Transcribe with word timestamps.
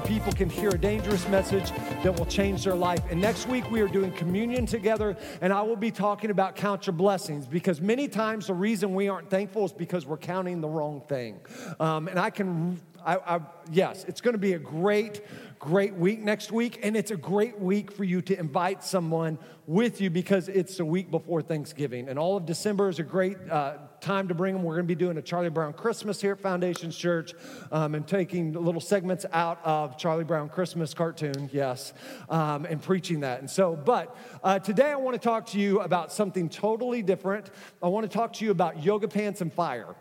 People 0.00 0.32
can 0.32 0.48
hear 0.50 0.70
a 0.70 0.78
dangerous 0.78 1.15
message 1.28 1.70
that 2.02 2.18
will 2.18 2.26
change 2.26 2.64
their 2.64 2.74
life. 2.74 3.00
And 3.10 3.20
next 3.20 3.48
week 3.48 3.70
we 3.70 3.80
are 3.80 3.88
doing 3.88 4.12
communion 4.12 4.66
together, 4.66 5.16
and 5.40 5.52
I 5.52 5.62
will 5.62 5.76
be 5.76 5.90
talking 5.90 6.30
about 6.30 6.56
count 6.56 6.86
your 6.86 6.94
blessings 6.94 7.46
because 7.46 7.80
many 7.80 8.08
times 8.08 8.46
the 8.46 8.54
reason 8.54 8.94
we 8.94 9.08
aren't 9.08 9.30
thankful 9.30 9.64
is 9.64 9.72
because 9.72 10.06
we're 10.06 10.16
counting 10.16 10.60
the 10.60 10.68
wrong 10.68 11.02
thing. 11.08 11.40
Um, 11.80 12.08
and 12.08 12.18
I 12.18 12.30
can, 12.30 12.80
I, 13.04 13.16
I, 13.16 13.40
yes, 13.70 14.04
it's 14.08 14.20
going 14.20 14.34
to 14.34 14.38
be 14.38 14.54
a 14.54 14.58
great 14.58 15.22
great 15.58 15.94
week 15.94 16.20
next 16.20 16.52
week, 16.52 16.80
and 16.82 16.96
it's 16.96 17.10
a 17.10 17.16
great 17.16 17.58
week 17.58 17.90
for 17.90 18.04
you 18.04 18.20
to 18.22 18.38
invite 18.38 18.84
someone 18.84 19.38
with 19.66 20.00
you 20.00 20.10
because 20.10 20.48
it's 20.48 20.76
the 20.76 20.84
week 20.84 21.10
before 21.10 21.42
Thanksgiving. 21.42 22.08
And 22.08 22.18
all 22.18 22.36
of 22.36 22.46
December 22.46 22.88
is 22.88 22.98
a 22.98 23.02
great 23.02 23.36
uh, 23.50 23.78
time 24.00 24.28
to 24.28 24.34
bring 24.34 24.54
them. 24.54 24.62
We're 24.62 24.74
going 24.74 24.86
to 24.86 24.88
be 24.88 24.94
doing 24.94 25.18
a 25.18 25.22
Charlie 25.22 25.50
Brown 25.50 25.72
Christmas 25.72 26.20
here 26.20 26.32
at 26.32 26.40
Foundations 26.40 26.96
Church 26.96 27.32
um, 27.72 27.94
and 27.94 28.06
taking 28.06 28.52
little 28.52 28.80
segments 28.80 29.26
out 29.32 29.58
of 29.64 29.98
Charlie 29.98 30.24
Brown 30.24 30.48
Christmas 30.48 30.94
cartoon, 30.94 31.15
yes, 31.52 31.92
um, 32.28 32.64
and 32.64 32.82
preaching 32.82 33.20
that. 33.20 33.40
And 33.40 33.50
so, 33.50 33.76
but 33.76 34.16
uh, 34.42 34.58
today 34.58 34.90
I 34.90 34.96
want 34.96 35.14
to 35.14 35.24
talk 35.24 35.46
to 35.46 35.58
you 35.58 35.80
about 35.80 36.12
something 36.12 36.48
totally 36.48 37.02
different. 37.02 37.50
I 37.82 37.88
want 37.88 38.10
to 38.10 38.14
talk 38.14 38.32
to 38.34 38.44
you 38.44 38.50
about 38.50 38.82
yoga 38.82 39.08
pants 39.08 39.40
and 39.40 39.52
fire. 39.52 39.94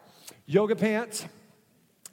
Yoga 0.46 0.76
pants 0.76 1.26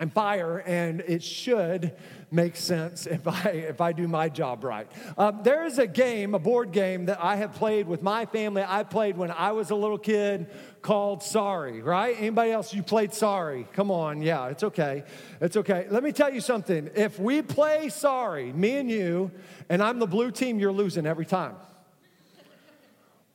and 0.00 0.12
fire, 0.12 0.58
and 0.58 1.00
it 1.02 1.22
should 1.22 1.92
make 2.30 2.56
sense 2.56 3.06
if 3.06 3.28
I 3.28 3.50
if 3.50 3.80
I 3.80 3.92
do 3.92 4.08
my 4.08 4.28
job 4.28 4.64
right. 4.64 4.90
Um, 5.18 5.40
there 5.44 5.64
is 5.66 5.78
a 5.78 5.86
game, 5.86 6.34
a 6.34 6.38
board 6.38 6.72
game 6.72 7.06
that 7.06 7.22
I 7.22 7.36
have 7.36 7.52
played 7.52 7.86
with 7.86 8.02
my 8.02 8.26
family. 8.26 8.64
I 8.66 8.84
played 8.84 9.16
when 9.16 9.30
I 9.30 9.52
was 9.52 9.70
a 9.70 9.74
little 9.74 9.98
kid 9.98 10.46
called 10.80 11.22
Sorry. 11.22 11.82
Right? 11.82 12.16
Anybody 12.18 12.52
else? 12.52 12.74
You 12.74 12.82
played 12.82 13.12
Sorry? 13.12 13.66
Come 13.74 13.90
on, 13.90 14.22
yeah, 14.22 14.48
it's 14.48 14.64
okay, 14.64 15.04
it's 15.40 15.56
okay. 15.56 15.86
Let 15.90 16.02
me 16.02 16.12
tell 16.12 16.32
you 16.32 16.40
something. 16.40 16.90
If 16.94 17.18
we 17.18 17.42
play 17.42 17.88
Sorry, 17.88 18.52
me 18.52 18.76
and 18.78 18.90
you, 18.90 19.30
and 19.68 19.82
I'm 19.82 19.98
the 19.98 20.06
blue 20.06 20.30
team, 20.30 20.58
you're 20.58 20.72
losing 20.72 21.06
every 21.06 21.26
time. 21.26 21.54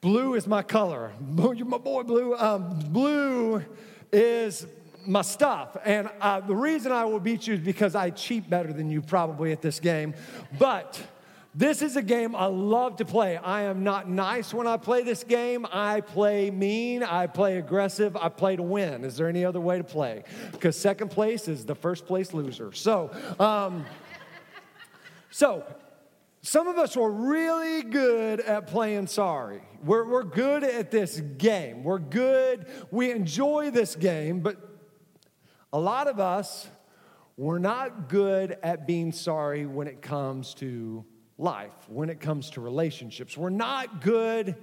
Blue 0.01 0.35
is 0.35 0.47
my 0.47 0.61
color. 0.61 1.11
You're 1.37 1.65
my 1.65 1.77
boy, 1.77 2.03
Blue. 2.03 2.35
Um, 2.35 2.79
blue 2.91 3.63
is 4.11 4.67
my 5.07 5.21
stuff. 5.21 5.77
And 5.83 6.09
uh, 6.21 6.41
the 6.41 6.55
reason 6.55 6.91
I 6.91 7.05
will 7.05 7.19
beat 7.19 7.47
you 7.47 7.55
is 7.55 7.59
because 7.59 7.95
I 7.95 8.09
cheat 8.09 8.49
better 8.49 8.73
than 8.73 8.89
you 8.89 9.01
probably 9.01 9.51
at 9.51 9.61
this 9.61 9.79
game. 9.79 10.13
But 10.59 11.01
this 11.55 11.81
is 11.81 11.95
a 11.95 12.03
game 12.03 12.35
I 12.35 12.45
love 12.45 12.97
to 12.97 13.05
play. 13.05 13.37
I 13.37 13.63
am 13.63 13.83
not 13.83 14.07
nice 14.07 14.53
when 14.53 14.67
I 14.67 14.77
play 14.77 15.01
this 15.03 15.23
game. 15.23 15.65
I 15.71 16.01
play 16.01 16.51
mean, 16.51 17.01
I 17.01 17.25
play 17.25 17.57
aggressive, 17.57 18.15
I 18.15 18.29
play 18.29 18.55
to 18.57 18.63
win. 18.63 19.03
Is 19.03 19.17
there 19.17 19.27
any 19.27 19.43
other 19.43 19.59
way 19.59 19.79
to 19.79 19.83
play? 19.83 20.23
Because 20.51 20.77
second 20.77 21.09
place 21.09 21.47
is 21.47 21.65
the 21.65 21.73
first 21.73 22.05
place 22.05 22.31
loser. 22.31 22.73
So, 22.73 23.09
um, 23.39 23.85
so 25.31 25.63
some 26.41 26.67
of 26.67 26.77
us 26.77 26.95
are 26.95 27.09
really 27.09 27.81
good 27.81 28.39
at 28.41 28.67
playing 28.67 29.07
sorry. 29.07 29.61
We're, 29.83 30.07
we're 30.07 30.23
good 30.23 30.63
at 30.63 30.91
this 30.91 31.19
game. 31.19 31.83
We're 31.83 31.97
good. 31.97 32.67
We 32.91 33.09
enjoy 33.09 33.71
this 33.71 33.95
game, 33.95 34.41
but 34.41 34.76
a 35.73 35.79
lot 35.79 36.07
of 36.07 36.19
us, 36.19 36.67
we're 37.35 37.59
not 37.59 38.09
good 38.09 38.57
at 38.63 38.87
being 38.87 39.11
sorry 39.11 39.65
when 39.65 39.87
it 39.87 40.01
comes 40.01 40.53
to 40.55 41.05
life, 41.37 41.73
when 41.87 42.09
it 42.09 42.19
comes 42.19 42.49
to 42.51 42.61
relationships. 42.61 43.37
We're 43.37 43.49
not 43.49 44.01
good 44.01 44.55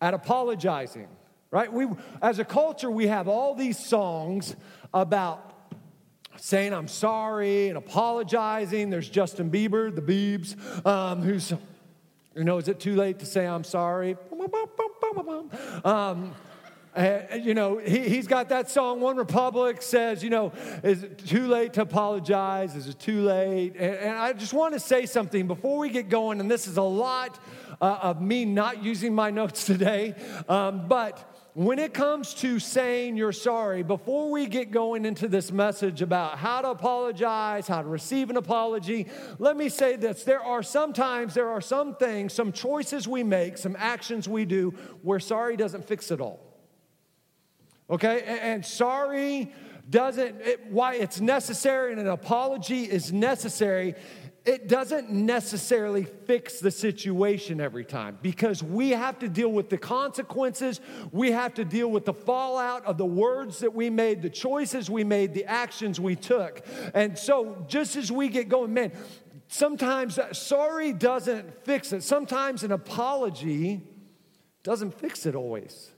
at 0.00 0.14
apologizing, 0.14 1.08
right? 1.50 1.72
We, 1.72 1.88
as 2.20 2.38
a 2.38 2.44
culture, 2.44 2.90
we 2.90 3.08
have 3.08 3.28
all 3.28 3.54
these 3.54 3.78
songs 3.78 4.54
about 4.94 5.52
saying 6.36 6.72
I'm 6.72 6.88
sorry 6.88 7.68
and 7.68 7.76
apologizing. 7.76 8.90
There's 8.90 9.08
Justin 9.08 9.50
Bieber, 9.50 9.94
the 9.94 10.02
Biebs, 10.02 10.86
um, 10.86 11.22
who's, 11.22 11.52
you 12.34 12.44
know, 12.44 12.58
is 12.58 12.68
it 12.68 12.80
too 12.80 12.94
late 12.94 13.18
to 13.20 13.26
say 13.26 13.46
I'm 13.46 13.64
sorry? 13.64 14.16
Um, 15.84 16.34
uh, 16.94 17.20
you 17.40 17.54
know, 17.54 17.78
he, 17.78 18.00
he's 18.00 18.26
got 18.26 18.50
that 18.50 18.70
song, 18.70 19.00
OneRepublic 19.00 19.82
says, 19.82 20.22
you 20.22 20.28
know, 20.28 20.52
is 20.82 21.02
it 21.02 21.18
too 21.18 21.46
late 21.46 21.72
to 21.74 21.82
apologize? 21.82 22.76
Is 22.76 22.86
it 22.86 22.98
too 22.98 23.22
late? 23.22 23.74
And, 23.76 23.96
and 23.96 24.18
I 24.18 24.34
just 24.34 24.52
want 24.52 24.74
to 24.74 24.80
say 24.80 25.06
something 25.06 25.46
before 25.46 25.78
we 25.78 25.88
get 25.88 26.10
going, 26.10 26.38
and 26.38 26.50
this 26.50 26.66
is 26.66 26.76
a 26.76 26.82
lot 26.82 27.38
uh, 27.80 27.98
of 28.02 28.20
me 28.20 28.44
not 28.44 28.84
using 28.84 29.14
my 29.14 29.30
notes 29.30 29.64
today, 29.66 30.14
um, 30.48 30.86
but 30.86 31.28
when 31.54 31.78
it 31.78 31.94
comes 31.94 32.34
to 32.34 32.58
saying 32.58 33.16
you're 33.16 33.32
sorry, 33.32 33.82
before 33.82 34.30
we 34.30 34.46
get 34.46 34.70
going 34.70 35.04
into 35.06 35.28
this 35.28 35.50
message 35.50 36.00
about 36.00 36.38
how 36.38 36.62
to 36.62 36.70
apologize, 36.70 37.68
how 37.68 37.82
to 37.82 37.88
receive 37.88 38.28
an 38.30 38.36
apology, 38.38 39.06
let 39.38 39.56
me 39.56 39.68
say 39.68 39.96
this. 39.96 40.24
There 40.24 40.42
are 40.42 40.62
sometimes, 40.62 41.34
there 41.34 41.50
are 41.50 41.60
some 41.60 41.94
things, 41.96 42.32
some 42.32 42.52
choices 42.52 43.06
we 43.06 43.22
make, 43.22 43.58
some 43.58 43.76
actions 43.78 44.28
we 44.28 44.46
do 44.46 44.70
where 45.02 45.20
sorry 45.20 45.56
doesn't 45.56 45.86
fix 45.86 46.10
it 46.10 46.20
all. 46.20 46.51
Okay? 47.92 48.22
And 48.22 48.64
sorry 48.64 49.52
doesn't, 49.88 50.40
it, 50.40 50.66
why 50.70 50.94
it's 50.94 51.20
necessary 51.20 51.92
and 51.92 52.00
an 52.00 52.08
apology 52.08 52.84
is 52.84 53.12
necessary, 53.12 53.94
it 54.44 54.66
doesn't 54.66 55.10
necessarily 55.10 56.04
fix 56.04 56.58
the 56.58 56.70
situation 56.70 57.60
every 57.60 57.84
time 57.84 58.18
because 58.22 58.62
we 58.62 58.90
have 58.90 59.18
to 59.20 59.28
deal 59.28 59.50
with 59.52 59.68
the 59.68 59.78
consequences. 59.78 60.80
We 61.12 61.30
have 61.30 61.54
to 61.54 61.64
deal 61.64 61.88
with 61.90 62.06
the 62.06 62.14
fallout 62.14 62.84
of 62.86 62.98
the 62.98 63.06
words 63.06 63.60
that 63.60 63.72
we 63.72 63.88
made, 63.88 64.22
the 64.22 64.30
choices 64.30 64.90
we 64.90 65.04
made, 65.04 65.34
the 65.34 65.44
actions 65.44 66.00
we 66.00 66.16
took. 66.16 66.66
And 66.92 67.16
so, 67.16 67.64
just 67.68 67.94
as 67.94 68.10
we 68.10 68.28
get 68.28 68.48
going, 68.48 68.74
man, 68.74 68.92
sometimes 69.46 70.18
sorry 70.32 70.92
doesn't 70.92 71.64
fix 71.64 71.92
it. 71.92 72.02
Sometimes 72.02 72.64
an 72.64 72.72
apology 72.72 73.82
doesn't 74.64 74.98
fix 74.98 75.24
it 75.24 75.36
always. 75.36 75.91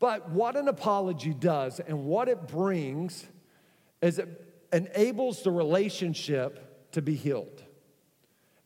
But 0.00 0.30
what 0.30 0.56
an 0.56 0.66
apology 0.66 1.34
does 1.34 1.78
and 1.78 2.06
what 2.06 2.28
it 2.28 2.48
brings 2.48 3.26
is 4.02 4.18
it 4.18 4.28
enables 4.72 5.42
the 5.42 5.50
relationship 5.50 6.90
to 6.92 7.02
be 7.02 7.14
healed. 7.14 7.62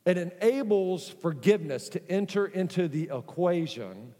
It 0.06 0.16
enables 0.16 1.08
forgiveness 1.08 1.88
to 1.90 2.10
enter 2.10 2.46
into 2.46 2.88
the 2.88 3.10
equation 3.12 4.14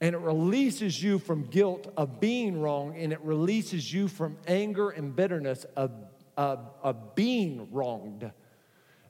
and 0.00 0.14
it 0.14 0.18
releases 0.18 1.02
you 1.02 1.18
from 1.18 1.44
guilt 1.44 1.90
of 1.96 2.20
being 2.20 2.60
wrong 2.60 2.94
and 2.98 3.12
it 3.12 3.20
releases 3.22 3.90
you 3.90 4.06
from 4.06 4.36
anger 4.46 4.90
and 4.90 5.16
bitterness 5.16 5.64
of, 5.76 5.92
of, 6.36 6.68
of 6.82 7.14
being 7.14 7.68
wronged. 7.72 8.30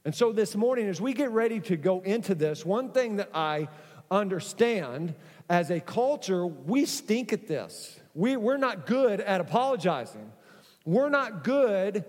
And 0.04 0.14
so 0.14 0.30
this 0.30 0.54
morning, 0.54 0.86
as 0.88 1.00
we 1.00 1.14
get 1.14 1.30
ready 1.30 1.58
to 1.60 1.76
go 1.76 2.00
into 2.02 2.34
this, 2.36 2.64
one 2.64 2.90
thing 2.90 3.16
that 3.16 3.30
I 3.34 3.68
understand 4.10 5.14
as 5.48 5.70
a 5.70 5.80
culture, 5.80 6.46
we 6.46 6.86
stink 6.86 7.32
at 7.32 7.46
this. 7.46 7.98
We, 8.14 8.36
we're 8.36 8.56
not 8.56 8.86
good 8.86 9.20
at 9.20 9.40
apologizing. 9.40 10.32
We're 10.84 11.08
not 11.08 11.44
good 11.44 12.04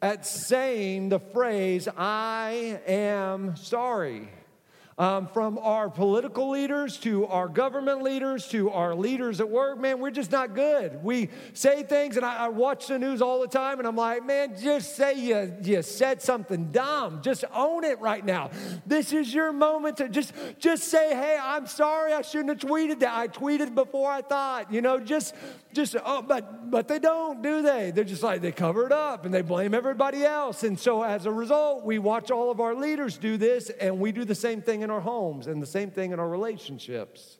at 0.00 0.26
saying 0.26 1.08
the 1.08 1.18
phrase, 1.18 1.88
I 1.96 2.80
am 2.86 3.56
sorry. 3.56 4.28
Um, 4.98 5.28
from 5.28 5.58
our 5.58 5.88
political 5.88 6.50
leaders 6.50 6.96
to 6.98 7.26
our 7.26 7.48
government 7.48 8.02
leaders 8.02 8.48
to 8.48 8.70
our 8.70 8.94
leaders 8.94 9.40
at 9.40 9.48
work, 9.48 9.78
man, 9.78 10.00
we're 10.00 10.10
just 10.10 10.32
not 10.32 10.54
good. 10.54 11.02
We 11.04 11.30
say 11.52 11.84
things, 11.84 12.16
and 12.16 12.26
I, 12.26 12.46
I 12.46 12.48
watch 12.48 12.88
the 12.88 12.98
news 12.98 13.22
all 13.22 13.40
the 13.40 13.46
time, 13.46 13.78
and 13.78 13.86
I'm 13.86 13.96
like, 13.96 14.26
man, 14.26 14.56
just 14.60 14.96
say 14.96 15.14
you, 15.14 15.54
you 15.62 15.82
said 15.82 16.20
something 16.20 16.72
dumb. 16.72 17.22
Just 17.22 17.44
own 17.54 17.84
it 17.84 18.00
right 18.00 18.24
now. 18.24 18.50
This 18.86 19.12
is 19.12 19.32
your 19.32 19.52
moment 19.52 19.98
to 19.98 20.08
just, 20.08 20.32
just 20.58 20.84
say, 20.84 21.14
hey, 21.14 21.38
I'm 21.40 21.66
sorry, 21.66 22.12
I 22.12 22.22
shouldn't 22.22 22.48
have 22.48 22.70
tweeted 22.70 23.00
that. 23.00 23.14
I 23.14 23.28
tweeted 23.28 23.74
before 23.74 24.10
I 24.10 24.22
thought, 24.22 24.72
you 24.72 24.82
know, 24.82 24.98
just, 24.98 25.34
just, 25.72 25.94
oh, 26.04 26.22
but, 26.22 26.70
but 26.70 26.88
they 26.88 26.98
don't, 26.98 27.40
do 27.40 27.62
they? 27.62 27.92
They're 27.92 28.02
just 28.02 28.22
like, 28.24 28.40
they 28.40 28.52
cover 28.52 28.86
it 28.86 28.92
up 28.92 29.24
and 29.24 29.32
they 29.32 29.42
blame 29.42 29.74
everybody 29.74 30.24
else. 30.24 30.64
And 30.64 30.78
so 30.78 31.02
as 31.02 31.26
a 31.26 31.30
result, 31.30 31.84
we 31.84 32.00
watch 32.00 32.32
all 32.32 32.50
of 32.50 32.60
our 32.60 32.74
leaders 32.74 33.16
do 33.16 33.36
this, 33.36 33.70
and 33.70 34.00
we 34.00 34.10
do 34.10 34.24
the 34.24 34.34
same 34.34 34.60
thing 34.60 34.82
in 34.88 34.94
our 34.94 35.00
homes 35.02 35.46
and 35.46 35.60
the 35.60 35.66
same 35.66 35.90
thing 35.90 36.12
in 36.12 36.18
our 36.18 36.28
relationships. 36.28 37.36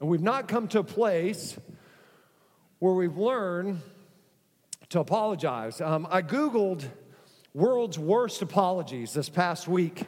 And 0.00 0.08
we've 0.10 0.20
not 0.20 0.48
come 0.48 0.68
to 0.68 0.80
a 0.80 0.84
place 0.84 1.56
where 2.78 2.92
we've 2.92 3.16
learned 3.16 3.80
to 4.90 5.00
apologize. 5.00 5.80
Um, 5.80 6.06
I 6.10 6.20
Googled 6.20 6.84
world's 7.54 7.98
worst 7.98 8.42
apologies 8.42 9.14
this 9.14 9.30
past 9.30 9.66
week. 9.66 10.04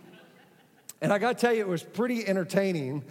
And 1.01 1.15
I 1.15 1.19
got 1.19 1.39
to 1.39 1.41
tell 1.47 1.55
you, 1.55 1.61
it 1.61 1.69
was 1.69 1.83
pretty 1.83 2.29
entertaining. 2.29 3.05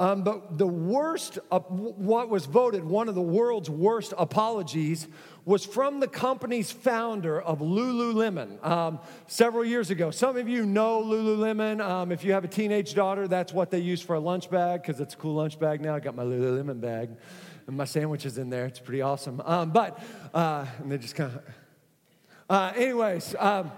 Um, 0.00 0.22
but 0.22 0.58
the 0.58 0.66
worst, 0.66 1.40
uh, 1.50 1.58
what 1.58 2.28
was 2.28 2.46
voted 2.46 2.84
one 2.84 3.08
of 3.08 3.16
the 3.16 3.20
world's 3.20 3.68
worst 3.68 4.14
apologies 4.16 5.08
was 5.44 5.64
from 5.64 5.98
the 5.98 6.06
company's 6.06 6.70
founder 6.70 7.40
of 7.40 7.58
Lululemon 7.58 8.64
um, 8.64 9.00
several 9.26 9.64
years 9.64 9.90
ago. 9.90 10.12
Some 10.12 10.36
of 10.36 10.48
you 10.48 10.64
know 10.64 11.02
Lululemon. 11.02 11.80
Um, 11.80 12.12
if 12.12 12.22
you 12.22 12.32
have 12.32 12.44
a 12.44 12.48
teenage 12.48 12.94
daughter, 12.94 13.26
that's 13.26 13.52
what 13.52 13.72
they 13.72 13.80
use 13.80 14.00
for 14.00 14.14
a 14.14 14.20
lunch 14.20 14.48
bag 14.50 14.82
because 14.82 15.00
it's 15.00 15.14
a 15.14 15.16
cool 15.16 15.34
lunch 15.34 15.58
bag 15.58 15.80
now. 15.80 15.96
I 15.96 16.00
got 16.00 16.14
my 16.14 16.22
Lululemon 16.22 16.80
bag 16.80 17.10
and 17.66 17.76
my 17.76 17.84
sandwiches 17.84 18.38
in 18.38 18.50
there. 18.50 18.66
It's 18.66 18.78
pretty 18.78 19.02
awesome. 19.02 19.42
Um, 19.44 19.70
but, 19.70 20.00
uh, 20.32 20.64
and 20.78 20.92
they 20.92 20.98
just 20.98 21.16
kind 21.16 21.32
of, 21.32 21.42
uh, 22.48 22.72
anyways, 22.76 23.34
um, 23.36 23.72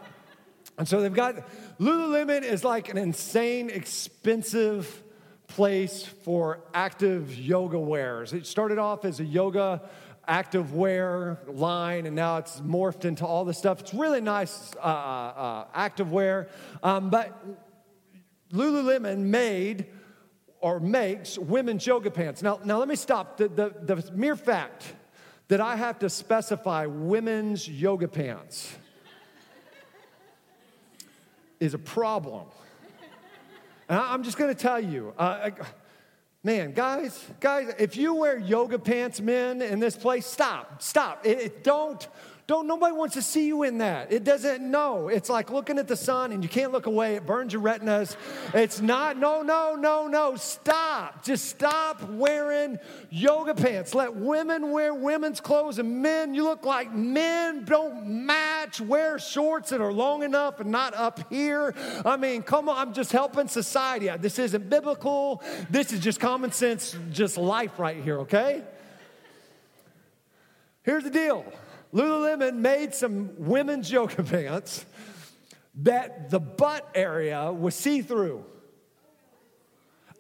and 0.76 0.86
so 0.86 1.00
they've 1.00 1.14
got 1.14 1.36
Lululemon 1.78 2.42
is 2.42 2.62
like 2.62 2.90
an 2.90 2.98
insane, 2.98 3.70
expensive 3.70 5.02
place 5.50 6.04
for 6.04 6.60
active 6.72 7.36
yoga 7.36 7.78
wears. 7.78 8.32
It 8.32 8.46
started 8.46 8.78
off 8.78 9.04
as 9.04 9.20
a 9.20 9.24
yoga 9.24 9.82
active 10.26 10.74
wear 10.74 11.38
line, 11.48 12.06
and 12.06 12.14
now 12.14 12.36
it's 12.38 12.60
morphed 12.60 13.04
into 13.04 13.26
all 13.26 13.44
this 13.44 13.58
stuff. 13.58 13.80
It's 13.80 13.92
really 13.92 14.20
nice 14.20 14.72
uh, 14.76 14.78
uh, 14.78 14.82
uh, 14.86 15.64
active 15.74 16.12
wear. 16.12 16.48
Um, 16.82 17.10
but 17.10 17.44
Lululemon 18.52 19.18
made 19.18 19.86
or 20.60 20.78
makes 20.78 21.36
women's 21.36 21.84
yoga 21.86 22.10
pants. 22.10 22.42
Now, 22.42 22.60
now 22.64 22.78
let 22.78 22.86
me 22.86 22.96
stop. 22.96 23.36
The, 23.36 23.48
the, 23.48 23.94
the 23.94 24.12
mere 24.12 24.36
fact 24.36 24.84
that 25.48 25.60
I 25.60 25.74
have 25.74 25.98
to 26.00 26.08
specify 26.08 26.86
women's 26.86 27.68
yoga 27.68 28.06
pants 28.06 28.72
is 31.58 31.74
a 31.74 31.78
problem. 31.78 32.46
And 33.90 33.98
I'm 33.98 34.22
just 34.22 34.38
going 34.38 34.54
to 34.54 34.58
tell 34.58 34.80
you. 34.80 35.12
Uh, 35.18 35.50
Man, 36.42 36.72
guys, 36.72 37.22
guys, 37.38 37.74
if 37.78 37.98
you 37.98 38.14
wear 38.14 38.38
yoga 38.38 38.78
pants, 38.78 39.20
men, 39.20 39.60
in 39.60 39.78
this 39.78 39.94
place, 39.94 40.24
stop, 40.24 40.80
stop. 40.80 41.26
It, 41.26 41.38
it, 41.38 41.64
don't, 41.64 42.08
don't, 42.50 42.66
nobody 42.66 42.92
wants 42.92 43.14
to 43.14 43.22
see 43.22 43.46
you 43.46 43.62
in 43.62 43.78
that. 43.78 44.10
It 44.10 44.24
doesn't, 44.24 44.60
no. 44.60 45.06
It's 45.06 45.30
like 45.30 45.52
looking 45.52 45.78
at 45.78 45.86
the 45.86 45.94
sun 45.94 46.32
and 46.32 46.42
you 46.42 46.48
can't 46.48 46.72
look 46.72 46.86
away. 46.86 47.14
It 47.14 47.24
burns 47.24 47.52
your 47.52 47.62
retinas. 47.62 48.16
It's 48.52 48.80
not, 48.80 49.16
no, 49.16 49.42
no, 49.42 49.76
no, 49.76 50.08
no. 50.08 50.34
Stop. 50.34 51.22
Just 51.22 51.44
stop 51.44 52.02
wearing 52.10 52.80
yoga 53.08 53.54
pants. 53.54 53.94
Let 53.94 54.16
women 54.16 54.72
wear 54.72 54.92
women's 54.92 55.40
clothes 55.40 55.78
and 55.78 56.02
men, 56.02 56.34
you 56.34 56.42
look 56.42 56.64
like 56.64 56.92
men. 56.92 57.64
Don't 57.66 58.08
match. 58.08 58.80
Wear 58.80 59.20
shorts 59.20 59.70
that 59.70 59.80
are 59.80 59.92
long 59.92 60.24
enough 60.24 60.58
and 60.58 60.72
not 60.72 60.92
up 60.94 61.20
here. 61.30 61.72
I 62.04 62.16
mean, 62.16 62.42
come 62.42 62.68
on. 62.68 62.76
I'm 62.78 62.94
just 62.94 63.12
helping 63.12 63.46
society. 63.46 64.10
This 64.18 64.40
isn't 64.40 64.68
biblical. 64.68 65.40
This 65.70 65.92
is 65.92 66.00
just 66.00 66.18
common 66.18 66.50
sense, 66.50 66.96
just 67.12 67.36
life 67.36 67.78
right 67.78 68.02
here, 68.02 68.18
okay? 68.22 68.64
Here's 70.82 71.04
the 71.04 71.10
deal. 71.10 71.44
Lululemon 71.92 72.56
made 72.56 72.94
some 72.94 73.30
women's 73.38 73.90
yoga 73.90 74.22
pants 74.22 74.84
that 75.76 76.30
the 76.30 76.40
butt 76.40 76.88
area 76.94 77.52
was 77.52 77.74
see 77.74 78.02
through. 78.02 78.44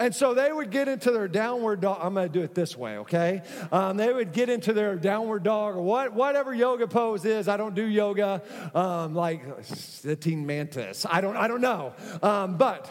And 0.00 0.14
so 0.14 0.32
they 0.32 0.50
would 0.50 0.70
get 0.70 0.88
into 0.88 1.10
their 1.10 1.28
downward 1.28 1.82
dog. 1.82 1.98
I'm 2.00 2.14
going 2.14 2.26
to 2.26 2.32
do 2.32 2.42
it 2.42 2.54
this 2.54 2.74
way, 2.74 2.96
okay? 2.98 3.42
Um, 3.70 3.98
they 3.98 4.10
would 4.10 4.32
get 4.32 4.48
into 4.48 4.72
their 4.72 4.96
downward 4.96 5.42
dog 5.42 5.76
or 5.76 5.82
what, 5.82 6.14
whatever 6.14 6.54
yoga 6.54 6.88
pose 6.88 7.26
is. 7.26 7.48
I 7.48 7.58
don't 7.58 7.74
do 7.74 7.84
yoga, 7.84 8.40
um, 8.74 9.14
like 9.14 9.42
sitting 9.62 10.46
mantis. 10.46 11.04
I 11.08 11.20
don't, 11.20 11.36
I 11.36 11.48
don't 11.48 11.60
know. 11.60 11.92
Um, 12.22 12.56
but 12.56 12.90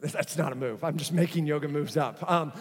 that's 0.00 0.38
not 0.38 0.52
a 0.52 0.54
move. 0.54 0.84
I'm 0.84 0.98
just 0.98 1.12
making 1.12 1.46
yoga 1.46 1.66
moves 1.66 1.96
up. 1.96 2.30
Um, 2.30 2.52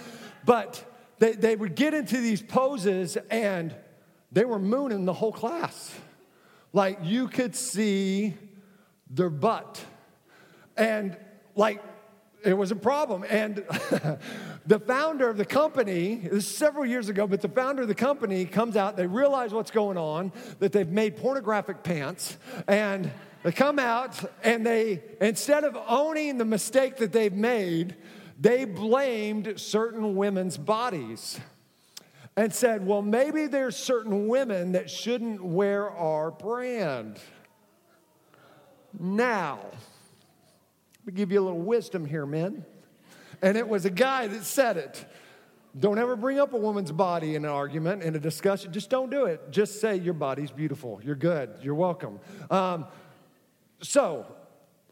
but 0.43 0.83
they, 1.19 1.33
they 1.33 1.55
would 1.55 1.75
get 1.75 1.93
into 1.93 2.17
these 2.17 2.41
poses 2.41 3.17
and 3.29 3.75
they 4.31 4.45
were 4.45 4.59
mooning 4.59 5.05
the 5.05 5.13
whole 5.13 5.31
class. 5.31 5.93
Like 6.73 6.99
you 7.03 7.27
could 7.27 7.55
see 7.55 8.35
their 9.09 9.29
butt. 9.29 9.83
And 10.75 11.17
like 11.55 11.81
it 12.43 12.53
was 12.53 12.71
a 12.71 12.75
problem. 12.75 13.25
And 13.29 13.57
the 14.65 14.79
founder 14.79 15.29
of 15.29 15.37
the 15.37 15.45
company, 15.45 16.15
this 16.15 16.45
is 16.45 16.57
several 16.57 16.85
years 16.85 17.09
ago, 17.09 17.27
but 17.27 17.41
the 17.41 17.49
founder 17.49 17.81
of 17.81 17.87
the 17.87 17.95
company 17.95 18.45
comes 18.45 18.77
out, 18.77 18.95
they 18.95 19.07
realize 19.07 19.53
what's 19.53 19.71
going 19.71 19.97
on, 19.97 20.31
that 20.59 20.71
they've 20.71 20.87
made 20.87 21.17
pornographic 21.17 21.83
pants, 21.83 22.37
and 22.67 23.11
they 23.43 23.51
come 23.51 23.79
out 23.79 24.23
and 24.43 24.65
they, 24.65 25.03
instead 25.19 25.63
of 25.63 25.77
owning 25.87 26.37
the 26.37 26.45
mistake 26.45 26.97
that 26.97 27.11
they've 27.11 27.33
made, 27.33 27.95
they 28.39 28.65
blamed 28.65 29.59
certain 29.59 30.15
women's 30.15 30.57
bodies 30.57 31.39
and 32.37 32.53
said, 32.53 32.85
Well, 32.85 33.01
maybe 33.01 33.47
there's 33.47 33.75
certain 33.75 34.27
women 34.27 34.73
that 34.73 34.89
shouldn't 34.89 35.43
wear 35.43 35.89
our 35.89 36.31
brand. 36.31 37.19
Now, 38.97 39.59
let 39.63 41.07
me 41.07 41.13
give 41.13 41.31
you 41.31 41.41
a 41.41 41.45
little 41.45 41.59
wisdom 41.59 42.05
here, 42.05 42.25
men. 42.25 42.63
And 43.41 43.57
it 43.57 43.67
was 43.67 43.85
a 43.85 43.89
guy 43.89 44.27
that 44.27 44.43
said 44.43 44.77
it. 44.77 45.03
Don't 45.77 45.99
ever 45.99 46.15
bring 46.15 46.39
up 46.39 46.53
a 46.53 46.57
woman's 46.57 46.91
body 46.91 47.35
in 47.35 47.43
an 47.43 47.51
argument, 47.51 48.01
in 48.01 48.15
a 48.15 48.19
discussion. 48.19 48.71
Just 48.71 48.89
don't 48.89 49.11
do 49.11 49.25
it. 49.25 49.51
Just 49.51 49.81
say, 49.81 49.95
Your 49.97 50.13
body's 50.13 50.51
beautiful. 50.51 51.01
You're 51.03 51.15
good. 51.15 51.49
You're 51.61 51.75
welcome. 51.75 52.19
Um, 52.51 52.85
so, 53.81 54.25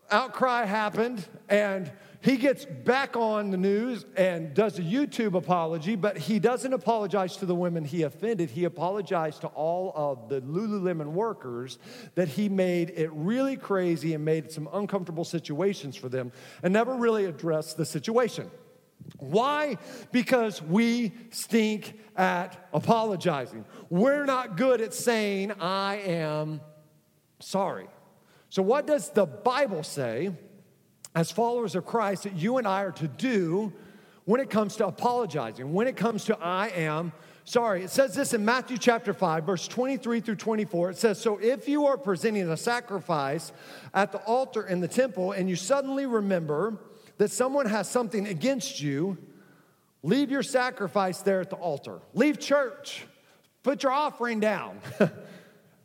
outcry 0.10 0.65
happened, 0.65 1.25
and 1.48 1.91
he 2.25 2.38
gets 2.38 2.65
back 2.65 3.15
on 3.15 3.51
the 3.51 3.58
news 3.58 4.03
and 4.17 4.51
does 4.55 4.79
a 4.79 4.82
YouTube 4.82 5.36
apology, 5.36 5.96
but 5.96 6.17
he 6.17 6.39
doesn't 6.39 6.74
apologize 6.74 7.38
to 7.38 7.46
the 7.46 7.53
women 7.53 7.86
he 7.86 8.01
offended. 8.01 8.50
He 8.50 8.63
apologized 8.63 9.41
to 9.41 9.48
all 9.50 9.94
of 9.94 10.27
the 10.27 10.41
Lululemon 10.41 11.12
workers 11.12 11.77
that 12.15 12.27
he 12.27 12.50
made 12.50 12.89
it 12.96 13.12
really 13.13 13.55
crazy 13.55 14.15
and 14.15 14.25
made 14.25 14.51
some 14.51 14.67
uncomfortable 14.74 15.24
situations 15.24 15.96
for 15.96 16.10
them 16.10 16.32
and 16.63 16.74
never 16.74 16.96
really 16.96 17.25
addressed 17.25 17.77
the 17.77 17.86
situation. 17.86 18.50
Why? 19.17 19.77
Because 20.12 20.63
we 20.63 21.13
stink 21.29 21.94
at 22.15 22.70
apologizing. 22.74 23.65
We're 23.91 24.25
not 24.25 24.58
good 24.58 24.82
at 24.82 24.96
saying, 24.96 25.51
I 25.62 25.98
am 25.98 26.62
sorry. 27.39 27.86
So, 28.50 28.63
what 28.63 28.88
does 28.88 29.10
the 29.10 29.27
Bible 29.27 29.84
say 29.84 30.32
as 31.15 31.31
followers 31.31 31.75
of 31.75 31.86
Christ 31.86 32.24
that 32.24 32.36
you 32.36 32.57
and 32.57 32.67
I 32.67 32.84
are 32.84 32.91
to 32.91 33.07
do 33.07 33.74
when 34.25 34.41
it 34.41 34.50
comes 34.50 34.75
to 34.77 34.88
apologizing, 34.88 35.72
when 35.74 35.88
it 35.88 35.95
comes 35.95 36.25
to 36.25 36.38
I 36.38 36.67
am 36.67 37.13
sorry. 37.45 37.84
It 37.84 37.89
says 37.89 38.13
this 38.13 38.34
in 38.34 38.43
Matthew 38.43 38.77
chapter 38.77 39.13
5, 39.13 39.45
verse 39.45 39.67
23 39.67 40.19
through 40.19 40.36
24. 40.36 40.91
It 40.91 40.98
says, 40.98 41.22
So 41.22 41.38
if 41.38 41.69
you 41.69 41.86
are 41.86 41.98
presenting 41.98 42.50
a 42.50 42.57
sacrifice 42.57 43.53
at 43.93 44.12
the 44.12 44.17
altar 44.19 44.67
in 44.67 44.81
the 44.81 44.88
temple 44.88 45.31
and 45.31 45.50
you 45.50 45.55
suddenly 45.55 46.05
remember 46.05 46.77
that 47.17 47.31
someone 47.31 47.67
has 47.67 47.89
something 47.89 48.27
against 48.27 48.81
you, 48.81 49.17
leave 50.03 50.29
your 50.29 50.43
sacrifice 50.43 51.22
there 51.22 51.39
at 51.39 51.50
the 51.50 51.55
altar. 51.55 52.01
Leave 52.13 52.39
church. 52.39 53.05
Put 53.63 53.84
your 53.84 53.93
offering 53.93 54.39
down. 54.39 54.79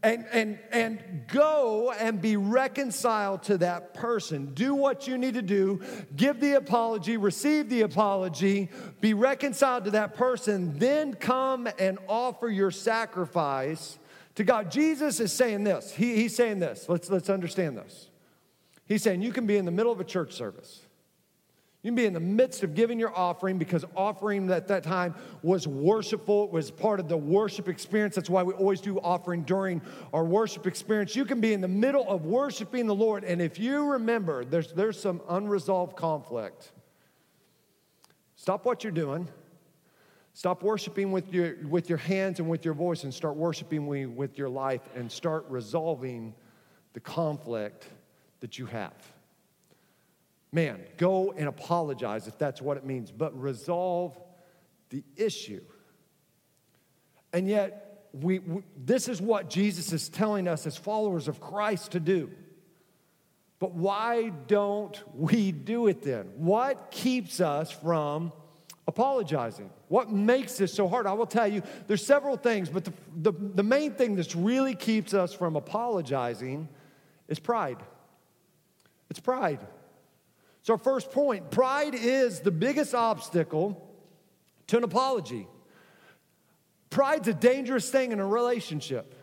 and, 0.02 0.24
and, 0.32 0.58
and 0.72 1.26
go 1.28 1.92
and 1.92 2.22
be 2.22 2.36
reconciled 2.36 3.42
to 3.44 3.58
that 3.58 3.92
person. 3.92 4.54
Do 4.54 4.74
what 4.74 5.06
you 5.06 5.18
need 5.18 5.34
to 5.34 5.42
do. 5.42 5.82
Give 6.16 6.40
the 6.40 6.54
apology, 6.54 7.16
receive 7.16 7.68
the 7.68 7.82
apology, 7.82 8.70
be 9.00 9.12
reconciled 9.12 9.84
to 9.84 9.90
that 9.92 10.14
person, 10.14 10.78
then 10.78 11.14
come 11.14 11.68
and 11.78 11.98
offer 12.08 12.48
your 12.48 12.70
sacrifice 12.70 13.98
to 14.36 14.44
God. 14.44 14.70
Jesus 14.70 15.20
is 15.20 15.32
saying 15.32 15.64
this. 15.64 15.92
He, 15.92 16.16
he's 16.16 16.34
saying 16.34 16.60
this. 16.60 16.88
Let's, 16.88 17.10
let's 17.10 17.28
understand 17.28 17.76
this. 17.76 18.08
He's 18.86 19.02
saying 19.02 19.22
you 19.22 19.32
can 19.32 19.46
be 19.46 19.56
in 19.56 19.66
the 19.66 19.70
middle 19.70 19.92
of 19.92 20.00
a 20.00 20.04
church 20.04 20.32
service 20.32 20.80
You 21.82 21.88
can 21.88 21.94
be 21.94 22.04
in 22.04 22.12
the 22.12 22.20
midst 22.20 22.62
of 22.62 22.74
giving 22.74 22.98
your 22.98 23.16
offering 23.16 23.56
because 23.56 23.86
offering 23.96 24.50
at 24.50 24.68
that 24.68 24.82
time 24.82 25.14
was 25.42 25.66
worshipful. 25.66 26.44
It 26.44 26.50
was 26.50 26.70
part 26.70 27.00
of 27.00 27.08
the 27.08 27.16
worship 27.16 27.68
experience. 27.68 28.14
That's 28.14 28.28
why 28.28 28.42
we 28.42 28.52
always 28.52 28.82
do 28.82 28.98
offering 28.98 29.44
during 29.44 29.80
our 30.12 30.24
worship 30.24 30.66
experience. 30.66 31.16
You 31.16 31.24
can 31.24 31.40
be 31.40 31.54
in 31.54 31.62
the 31.62 31.68
middle 31.68 32.06
of 32.06 32.26
worshiping 32.26 32.86
the 32.86 32.94
Lord, 32.94 33.24
and 33.24 33.40
if 33.40 33.58
you 33.58 33.92
remember 33.92 34.44
there's, 34.44 34.72
there's 34.72 35.00
some 35.00 35.22
unresolved 35.26 35.96
conflict, 35.96 36.72
stop 38.36 38.66
what 38.66 38.84
you're 38.84 38.92
doing. 38.92 39.28
Stop 40.32 40.62
worshiping 40.62 41.10
with 41.12 41.32
your, 41.34 41.56
with 41.68 41.88
your 41.88 41.98
hands 41.98 42.38
and 42.38 42.48
with 42.48 42.64
your 42.64 42.72
voice 42.72 43.04
and 43.04 43.12
start 43.12 43.36
worshiping 43.36 44.14
with 44.16 44.38
your 44.38 44.48
life 44.48 44.80
and 44.94 45.10
start 45.10 45.44
resolving 45.48 46.34
the 46.92 47.00
conflict 47.00 47.88
that 48.38 48.58
you 48.58 48.66
have. 48.66 48.94
Man, 50.52 50.80
go 50.96 51.32
and 51.32 51.48
apologize 51.48 52.26
if 52.26 52.36
that's 52.38 52.60
what 52.60 52.76
it 52.76 52.84
means, 52.84 53.12
but 53.12 53.38
resolve 53.40 54.18
the 54.88 55.04
issue. 55.16 55.62
And 57.32 57.48
yet, 57.48 58.08
we, 58.12 58.40
we, 58.40 58.62
this 58.76 59.08
is 59.08 59.22
what 59.22 59.48
Jesus 59.48 59.92
is 59.92 60.08
telling 60.08 60.48
us 60.48 60.66
as 60.66 60.76
followers 60.76 61.28
of 61.28 61.40
Christ 61.40 61.92
to 61.92 62.00
do. 62.00 62.30
But 63.60 63.74
why 63.74 64.30
don't 64.48 65.00
we 65.14 65.52
do 65.52 65.86
it 65.86 66.02
then? 66.02 66.32
What 66.36 66.90
keeps 66.90 67.40
us 67.40 67.70
from 67.70 68.32
apologizing? 68.88 69.70
What 69.88 70.10
makes 70.10 70.56
this 70.56 70.72
so 70.72 70.88
hard? 70.88 71.06
I 71.06 71.12
will 71.12 71.26
tell 71.26 71.46
you, 71.46 71.62
there's 71.86 72.04
several 72.04 72.36
things, 72.36 72.68
but 72.70 72.84
the, 72.84 72.92
the, 73.16 73.32
the 73.32 73.62
main 73.62 73.92
thing 73.92 74.16
that 74.16 74.34
really 74.34 74.74
keeps 74.74 75.14
us 75.14 75.32
from 75.32 75.56
apologizing 75.56 76.68
is 77.28 77.38
pride. 77.38 77.78
It's 79.10 79.20
pride. 79.20 79.60
So, 80.62 80.76
first 80.76 81.10
point 81.10 81.50
pride 81.50 81.94
is 81.94 82.40
the 82.40 82.50
biggest 82.50 82.94
obstacle 82.94 83.88
to 84.66 84.76
an 84.76 84.84
apology. 84.84 85.46
Pride's 86.90 87.28
a 87.28 87.34
dangerous 87.34 87.88
thing 87.90 88.12
in 88.12 88.20
a 88.20 88.26
relationship. 88.26 89.14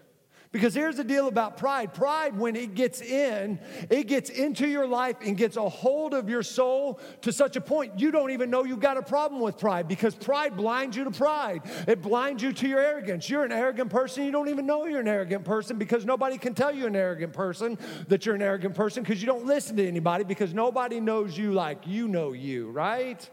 Because 0.51 0.73
here's 0.73 0.95
the 0.95 1.03
deal 1.03 1.27
about 1.27 1.57
pride 1.57 1.93
pride, 1.93 2.37
when 2.37 2.55
it 2.55 2.73
gets 2.73 3.01
in, 3.01 3.59
it 3.89 4.07
gets 4.07 4.29
into 4.29 4.67
your 4.67 4.87
life 4.87 5.17
and 5.21 5.35
gets 5.37 5.57
a 5.57 5.67
hold 5.67 6.13
of 6.13 6.29
your 6.29 6.43
soul 6.43 6.99
to 7.21 7.33
such 7.33 7.55
a 7.55 7.61
point 7.61 7.99
you 7.99 8.11
don't 8.11 8.31
even 8.31 8.49
know 8.49 8.63
you've 8.63 8.79
got 8.79 8.97
a 8.97 9.01
problem 9.01 9.41
with 9.41 9.57
pride 9.57 9.87
because 9.87 10.15
pride 10.15 10.55
blinds 10.55 10.95
you 10.95 11.03
to 11.03 11.11
pride. 11.11 11.61
It 11.87 12.01
blinds 12.01 12.41
you 12.41 12.53
to 12.53 12.67
your 12.67 12.79
arrogance. 12.79 13.29
You're 13.29 13.43
an 13.43 13.51
arrogant 13.51 13.89
person, 13.89 14.23
you 14.25 14.31
don't 14.31 14.49
even 14.49 14.65
know 14.65 14.85
you're 14.85 15.01
an 15.01 15.07
arrogant 15.07 15.43
person 15.43 15.77
because 15.77 16.05
nobody 16.05 16.37
can 16.37 16.53
tell 16.53 16.73
you 16.73 16.87
an 16.87 16.95
arrogant 16.95 17.33
person 17.33 17.77
that 18.07 18.25
you're 18.25 18.35
an 18.35 18.41
arrogant 18.41 18.75
person 18.75 19.03
because 19.03 19.21
you 19.21 19.27
don't 19.27 19.45
listen 19.45 19.75
to 19.77 19.87
anybody 19.87 20.23
because 20.23 20.53
nobody 20.53 20.99
knows 20.99 21.37
you 21.37 21.51
like 21.51 21.85
you 21.85 22.07
know 22.07 22.31
you, 22.31 22.69
right? 22.69 23.29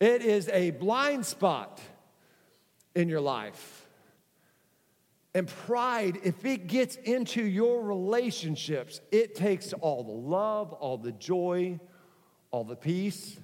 It 0.00 0.22
is 0.22 0.48
a 0.48 0.70
blind 0.70 1.26
spot 1.26 1.80
in 2.94 3.08
your 3.08 3.20
life. 3.20 3.73
And 5.34 5.48
pride, 5.48 6.20
if 6.22 6.44
it 6.44 6.68
gets 6.68 6.94
into 6.96 7.42
your 7.42 7.82
relationships, 7.82 9.00
it 9.10 9.34
takes 9.34 9.72
all 9.72 10.04
the 10.04 10.12
love, 10.12 10.72
all 10.72 10.96
the 10.96 11.10
joy, 11.12 11.80
all 12.52 12.62
the 12.62 12.76
peace 12.76 13.36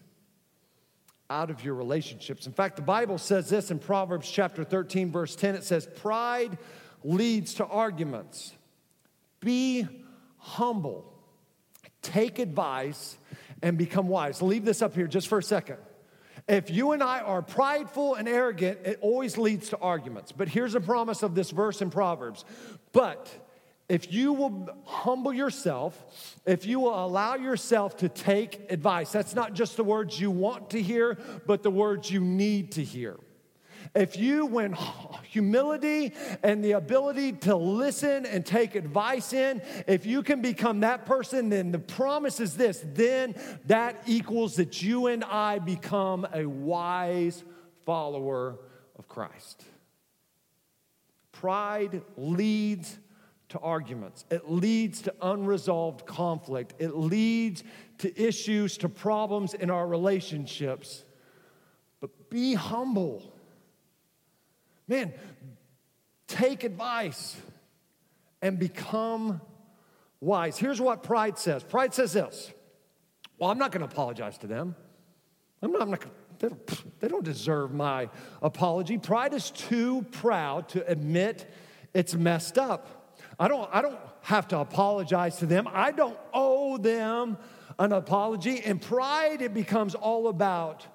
out 1.28 1.50
of 1.50 1.64
your 1.64 1.75
relationships. 1.75 2.47
In 2.47 2.52
fact, 2.52 2.76
the 2.76 2.82
Bible 2.82 3.18
says 3.18 3.49
this 3.49 3.70
in 3.70 3.78
Proverbs 3.78 4.30
chapter 4.30 4.64
13, 4.64 5.11
verse 5.11 5.35
10 5.37 5.54
it 5.56 5.64
says, 5.64 5.88
Pride 5.97 6.59
leads 7.02 7.54
to 7.54 7.66
arguments. 7.66 8.52
Be 9.40 9.87
humble, 10.37 11.12
take 12.02 12.38
advice, 12.38 13.16
and 13.62 13.78
become 13.78 14.09
wise. 14.09 14.42
Leave 14.42 14.64
this 14.64 14.82
up 14.82 14.94
here 14.94 15.06
just 15.06 15.28
for 15.28 15.38
a 15.38 15.42
second. 15.42 15.78
If 16.50 16.69
you 16.69 16.90
and 16.90 17.00
I 17.00 17.21
are 17.21 17.42
prideful 17.42 18.16
and 18.16 18.28
arrogant, 18.28 18.80
it 18.85 18.99
always 19.02 19.38
leads 19.38 19.69
to 19.69 19.78
arguments. 19.78 20.33
But 20.33 20.49
here's 20.49 20.75
a 20.75 20.80
promise 20.80 21.23
of 21.23 21.37
this 21.37 21.52
verse 21.52 21.80
in 21.80 21.90
Proverbs. 21.90 22.45
But 22.90 23.30
if 23.88 24.12
you 24.12 24.33
will 24.33 24.69
humble 24.85 25.33
yourself, 25.33 25.97
if 26.45 26.66
you 26.66 26.80
will 26.80 27.04
allow 27.04 27.37
yourself 27.37 27.99
to 27.99 28.09
take 28.09 28.69
advice, 28.69 29.12
that's 29.12 29.37
not 29.37 29.52
just 29.54 29.76
the 29.76 29.85
words 29.85 30.21
you 30.21 30.33
want 30.33 30.71
to 30.71 30.83
hear, 30.83 31.16
but 31.47 31.62
the 31.62 31.71
words 31.71 32.11
you 32.11 32.21
need 32.21 32.73
to 32.73 32.83
hear. 32.83 33.16
If 33.94 34.16
you, 34.16 34.46
when 34.46 34.76
humility 35.25 36.14
and 36.42 36.64
the 36.64 36.72
ability 36.72 37.32
to 37.32 37.56
listen 37.56 38.26
and 38.26 38.44
take 38.44 38.75
advice 38.75 39.32
in, 39.32 39.62
if 39.87 40.06
you 40.06 40.22
can 40.22 40.42
become 40.42 40.80
that 40.80 41.06
person, 41.06 41.49
then 41.49 41.72
the 41.72 41.78
promise 41.78 42.40
is 42.40 42.56
this 42.56 42.84
then 42.94 43.34
that 43.66 44.02
equals 44.06 44.56
that 44.56 44.82
you 44.82 45.06
and 45.06 45.25
I 45.25 45.58
become 45.58 46.26
a 46.32 46.46
wise 46.46 47.42
follower 47.84 48.58
of 48.99 49.08
Christ. 49.08 49.64
Pride 51.32 52.02
leads 52.16 52.99
to 53.50 53.58
arguments. 53.58 54.25
It 54.30 54.50
leads 54.50 55.02
to 55.02 55.14
unresolved 55.20 56.06
conflict. 56.06 56.75
It 56.78 56.94
leads 56.94 57.64
to 57.99 58.20
issues, 58.20 58.78
to 58.78 58.88
problems 58.88 59.54
in 59.54 59.70
our 59.70 59.87
relationships. 59.87 61.04
But 62.00 62.30
be 62.30 62.54
humble. 62.54 63.29
Man, 64.90 65.14
take 66.26 66.64
advice 66.64 67.37
and 68.42 68.59
become 68.59 69.40
wise. 70.20 70.59
Here's 70.59 70.80
what 70.80 71.04
pride 71.04 71.38
says 71.38 71.62
pride 71.62 71.94
says 71.94 72.12
this 72.12 72.52
Well, 73.38 73.50
I'm 73.50 73.59
not 73.59 73.70
going 73.70 73.87
to 73.87 73.90
apologize 73.90 74.37
to 74.38 74.49
them. 74.49 74.75
I'm 75.62 75.70
not, 75.70 75.82
I'm 75.82 75.90
not 75.90 76.04
don't, 76.40 77.00
they 77.00 77.06
don't 77.06 77.25
deserve 77.25 77.73
my 77.73 78.09
apology. 78.42 78.99
Pride 78.99 79.32
is 79.32 79.50
too 79.50 80.04
proud 80.11 80.68
to 80.70 80.85
admit 80.90 81.49
it's 81.94 82.14
messed 82.14 82.59
up. 82.59 83.16
I 83.38 83.47
don't, 83.47 83.68
I 83.73 83.82
don't 83.82 83.99
have 84.23 84.49
to 84.49 84.59
apologize 84.59 85.37
to 85.37 85.47
them. 85.47 85.68
I 85.73 85.92
don't 85.92 86.18
owe 86.35 86.78
them 86.78 87.38
an 87.78 87.92
apology. 87.92 88.61
And 88.61 88.82
pride, 88.82 89.40
it 89.40 89.54
becomes 89.54 89.94
all 89.94 90.26
about 90.26 90.87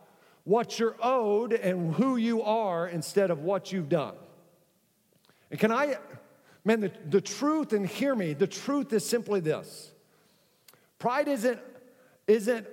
what 0.45 0.79
you're 0.79 0.95
owed 1.01 1.53
and 1.53 1.93
who 1.95 2.15
you 2.15 2.41
are 2.43 2.87
instead 2.87 3.31
of 3.31 3.41
what 3.41 3.71
you've 3.71 3.89
done. 3.89 4.15
And 5.51 5.59
can 5.59 5.71
I, 5.71 5.97
man, 6.63 6.79
the, 6.79 6.91
the 7.09 7.19
truth, 7.21 7.73
and 7.73 7.85
hear 7.85 8.15
me, 8.15 8.33
the 8.33 8.47
truth 8.47 8.93
is 8.93 9.05
simply 9.05 9.41
this 9.41 9.91
pride 10.97 11.27
isn't, 11.27 11.59
isn't, 12.27 12.65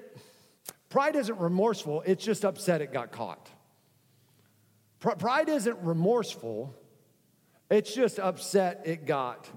pride 0.89 1.17
isn't 1.17 1.39
remorseful, 1.39 2.03
it's 2.07 2.25
just 2.25 2.45
upset 2.45 2.81
it 2.81 2.93
got 2.93 3.11
caught. 3.11 3.51
Pride 5.01 5.49
isn't 5.49 5.79
remorseful, 5.81 6.75
it's 7.71 7.93
just 7.93 8.21
upset 8.21 8.83
it 8.85 9.07
got 9.07 9.49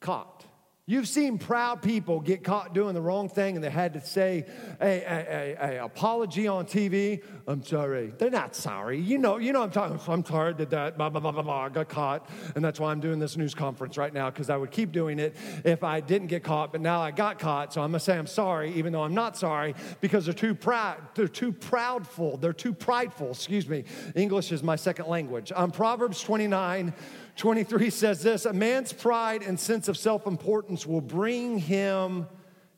caught. 0.00 0.44
You've 0.90 1.06
seen 1.06 1.38
proud 1.38 1.82
people 1.82 2.18
get 2.18 2.42
caught 2.42 2.74
doing 2.74 2.94
the 2.94 3.00
wrong 3.00 3.28
thing 3.28 3.54
and 3.54 3.62
they 3.62 3.70
had 3.70 3.92
to 3.92 4.00
say 4.00 4.44
a, 4.80 4.84
a, 4.84 5.56
a, 5.60 5.76
a, 5.76 5.84
apology 5.84 6.48
on 6.48 6.66
TV. 6.66 7.22
I'm 7.46 7.62
sorry. 7.62 8.12
They're 8.18 8.28
not 8.28 8.56
sorry. 8.56 8.98
You 8.98 9.18
know, 9.18 9.38
you 9.38 9.52
know 9.52 9.62
I'm 9.62 9.70
talking. 9.70 10.00
I'm 10.12 10.24
sorry, 10.24 10.52
did 10.52 10.70
that, 10.70 10.98
blah, 10.98 11.08
blah, 11.08 11.20
blah, 11.20 11.30
blah, 11.30 11.42
blah. 11.42 11.66
I 11.66 11.68
got 11.68 11.88
caught. 11.88 12.28
And 12.56 12.64
that's 12.64 12.80
why 12.80 12.90
I'm 12.90 12.98
doing 12.98 13.20
this 13.20 13.36
news 13.36 13.54
conference 13.54 13.96
right 13.98 14.12
now 14.12 14.30
because 14.30 14.50
I 14.50 14.56
would 14.56 14.72
keep 14.72 14.90
doing 14.90 15.20
it 15.20 15.36
if 15.64 15.84
I 15.84 16.00
didn't 16.00 16.26
get 16.26 16.42
caught. 16.42 16.72
But 16.72 16.80
now 16.80 17.00
I 17.00 17.12
got 17.12 17.38
caught. 17.38 17.72
So 17.72 17.82
I'm 17.82 17.92
going 17.92 18.00
to 18.00 18.04
say 18.04 18.18
I'm 18.18 18.26
sorry, 18.26 18.72
even 18.72 18.92
though 18.92 19.04
I'm 19.04 19.14
not 19.14 19.36
sorry 19.36 19.76
because 20.00 20.24
they're 20.24 20.34
too 20.34 20.56
proud. 20.56 20.96
They're 21.14 21.28
too 21.28 21.52
proudful. 21.52 22.40
They're 22.40 22.52
too 22.52 22.72
prideful. 22.72 23.30
Excuse 23.30 23.68
me. 23.68 23.84
English 24.16 24.50
is 24.50 24.64
my 24.64 24.74
second 24.74 25.06
language. 25.06 25.52
Um, 25.54 25.70
Proverbs 25.70 26.20
29 26.20 26.92
23 27.40 27.88
says 27.88 28.22
this 28.22 28.44
A 28.44 28.52
man's 28.52 28.92
pride 28.92 29.42
and 29.42 29.58
sense 29.58 29.88
of 29.88 29.96
self 29.96 30.26
importance 30.26 30.86
will 30.86 31.00
bring 31.00 31.56
him 31.58 32.26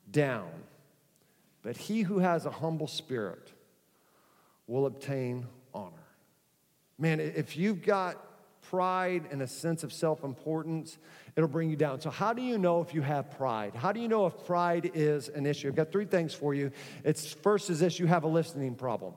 down, 0.09 0.51
but 1.63 1.77
he 1.77 2.03
who 2.03 2.21
has 2.21 2.47
a 2.47 2.51
humble 2.51 2.87
spirit 2.87 3.53
will 4.69 4.87
obtain 4.87 5.49
honor. 5.75 6.07
Man, 6.97 7.19
if 7.19 7.57
you've 7.57 7.83
got 7.83 8.25
pride 8.71 9.25
and 9.33 9.43
a 9.43 9.49
sense 9.49 9.83
of 9.83 9.93
self 9.93 10.23
importance, 10.23 10.97
it'll 11.35 11.49
bring 11.49 11.69
you 11.69 11.75
down. 11.75 12.01
So, 12.01 12.11
how 12.11 12.33
do 12.33 12.41
you 12.41 12.57
know 12.57 12.81
if 12.81 12.95
you 12.95 13.03
have 13.03 13.33
pride? 13.33 13.75
How 13.75 13.91
do 13.91 13.99
you 13.99 14.07
know 14.07 14.27
if 14.27 14.47
pride 14.47 14.93
is 14.95 15.29
an 15.29 15.45
issue? 15.45 15.67
I've 15.67 15.75
got 15.75 15.91
three 15.91 16.05
things 16.05 16.35
for 16.35 16.55
you. 16.55 16.71
It's 17.03 17.33
first 17.33 17.69
is 17.69 17.81
this 17.81 17.99
you 17.99 18.07
have 18.07 18.23
a 18.23 18.29
listening 18.29 18.77
problem. 18.77 19.15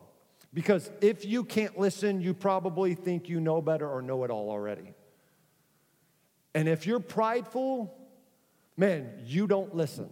Because 0.56 0.90
if 1.02 1.24
you 1.24 1.44
can't 1.44 1.78
listen, 1.78 2.20
you 2.20 2.34
probably 2.34 2.96
think 2.96 3.30
you 3.30 3.40
know 3.40 3.62
better 3.62 3.88
or 3.88 4.02
know 4.02 4.24
it 4.24 4.32
all 4.32 4.50
already. 4.50 4.96
And 6.56 6.70
if 6.70 6.88
you're 6.88 7.02
prideful, 7.02 7.94
man, 8.78 9.12
you 9.26 9.46
don't 9.46 9.76
listen. 9.76 10.10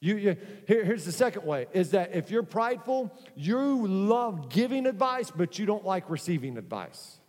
You, 0.00 0.16
you, 0.16 0.36
here, 0.66 0.84
here's 0.84 1.04
the 1.04 1.12
second 1.12 1.44
way 1.44 1.66
is 1.72 1.90
that 1.90 2.14
if 2.16 2.30
you're 2.30 2.42
prideful, 2.42 3.16
you 3.36 3.86
love 3.86 4.48
giving 4.48 4.86
advice, 4.86 5.30
but 5.30 5.58
you 5.58 5.66
don't 5.66 5.84
like 5.84 6.08
receiving 6.08 6.56
advice. 6.56 7.20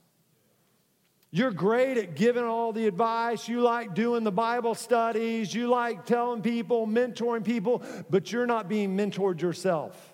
You're 1.30 1.52
great 1.52 1.98
at 1.98 2.16
giving 2.16 2.46
all 2.46 2.72
the 2.72 2.88
advice. 2.88 3.50
You 3.50 3.60
like 3.60 3.94
doing 3.94 4.24
the 4.24 4.32
Bible 4.32 4.76
studies. 4.76 5.54
You 5.54 5.68
like 5.68 6.06
telling 6.06 6.42
people, 6.42 6.88
mentoring 6.88 7.44
people, 7.44 7.84
but 8.10 8.32
you're 8.32 8.48
not 8.48 8.70
being 8.70 8.96
mentored 8.96 9.42
yourself. 9.42 10.14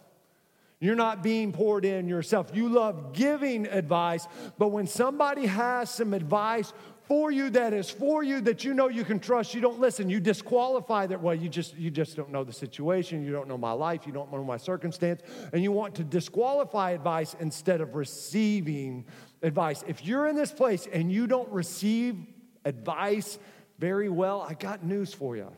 You're 0.80 0.96
not 0.96 1.22
being 1.22 1.52
poured 1.52 1.86
in 1.86 2.08
yourself. 2.08 2.50
You 2.56 2.68
love 2.68 3.14
giving 3.14 3.68
advice, 3.68 4.28
but 4.58 4.70
when 4.70 4.88
somebody 4.88 5.46
has 5.46 5.92
some 5.92 6.16
advice 6.16 6.74
for 7.12 7.30
you 7.30 7.50
that 7.50 7.74
is 7.74 7.90
for 7.90 8.24
you 8.24 8.40
that 8.40 8.64
you 8.64 8.74
know 8.74 8.88
you 8.88 9.04
can 9.04 9.20
trust, 9.20 9.54
you 9.54 9.60
don't 9.60 9.82
listen. 9.82 10.10
You 10.10 10.22
disqualify 10.22 11.08
that. 11.08 11.22
Well, 11.22 11.36
you 11.36 11.50
just 11.50 11.76
you 11.76 11.92
just 11.92 12.16
don't 12.16 12.32
know 12.32 12.46
the 12.46 12.54
situation. 12.54 13.22
You 13.26 13.34
don't 13.34 13.50
know 13.50 13.58
my 13.58 13.74
life. 13.74 14.08
You 14.08 14.14
don't 14.14 14.32
know 14.32 14.42
my 14.46 14.56
circumstance, 14.56 15.22
and 15.52 15.62
you 15.62 15.74
want 15.74 15.94
to 15.96 16.06
disqualify 16.06 16.92
advice 16.92 17.36
instead 17.42 17.82
of 17.82 17.96
receiving 17.96 19.04
advice. 19.42 19.84
If 19.86 20.06
you're 20.06 20.26
in 20.30 20.38
this 20.38 20.54
place 20.54 20.88
and 20.90 21.12
you 21.12 21.28
don't 21.28 21.52
receive 21.52 22.16
advice 22.64 23.40
very 23.78 24.08
well, 24.08 24.48
I 24.50 24.54
got 24.54 24.82
news 24.82 25.14
for 25.14 25.36
you. 25.36 25.52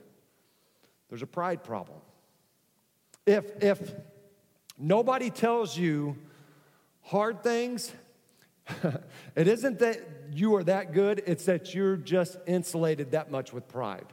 There's 1.10 1.22
a 1.22 1.28
pride 1.28 1.64
problem. 1.64 2.00
If 3.28 3.62
if 3.62 3.94
nobody 4.76 5.30
tells 5.30 5.78
you 5.78 6.18
hard 7.04 7.44
things, 7.44 7.92
it 9.36 9.48
isn't 9.48 9.78
that 9.78 10.00
you 10.34 10.56
are 10.56 10.64
that 10.64 10.94
good, 10.94 11.24
it's 11.26 11.46
that 11.46 11.74
you're 11.74 11.98
just 11.98 12.38
insulated 12.46 13.12
that 13.12 13.32
much 13.32 13.54
with 13.54 13.68
pride. 13.68 14.06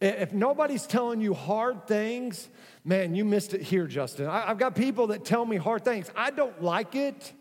If 0.00 0.32
nobody's 0.32 0.86
telling 0.86 1.20
you 1.20 1.34
hard 1.34 1.86
things, 1.86 2.48
man, 2.84 3.14
you 3.14 3.24
missed 3.24 3.52
it 3.52 3.60
here, 3.60 3.86
Justin. 3.86 4.28
I've 4.28 4.56
got 4.56 4.74
people 4.74 5.08
that 5.08 5.26
tell 5.26 5.44
me 5.44 5.56
hard 5.56 5.84
things. 5.84 6.10
I 6.16 6.30
don't 6.30 6.62
like 6.62 6.94
it, 6.94 7.32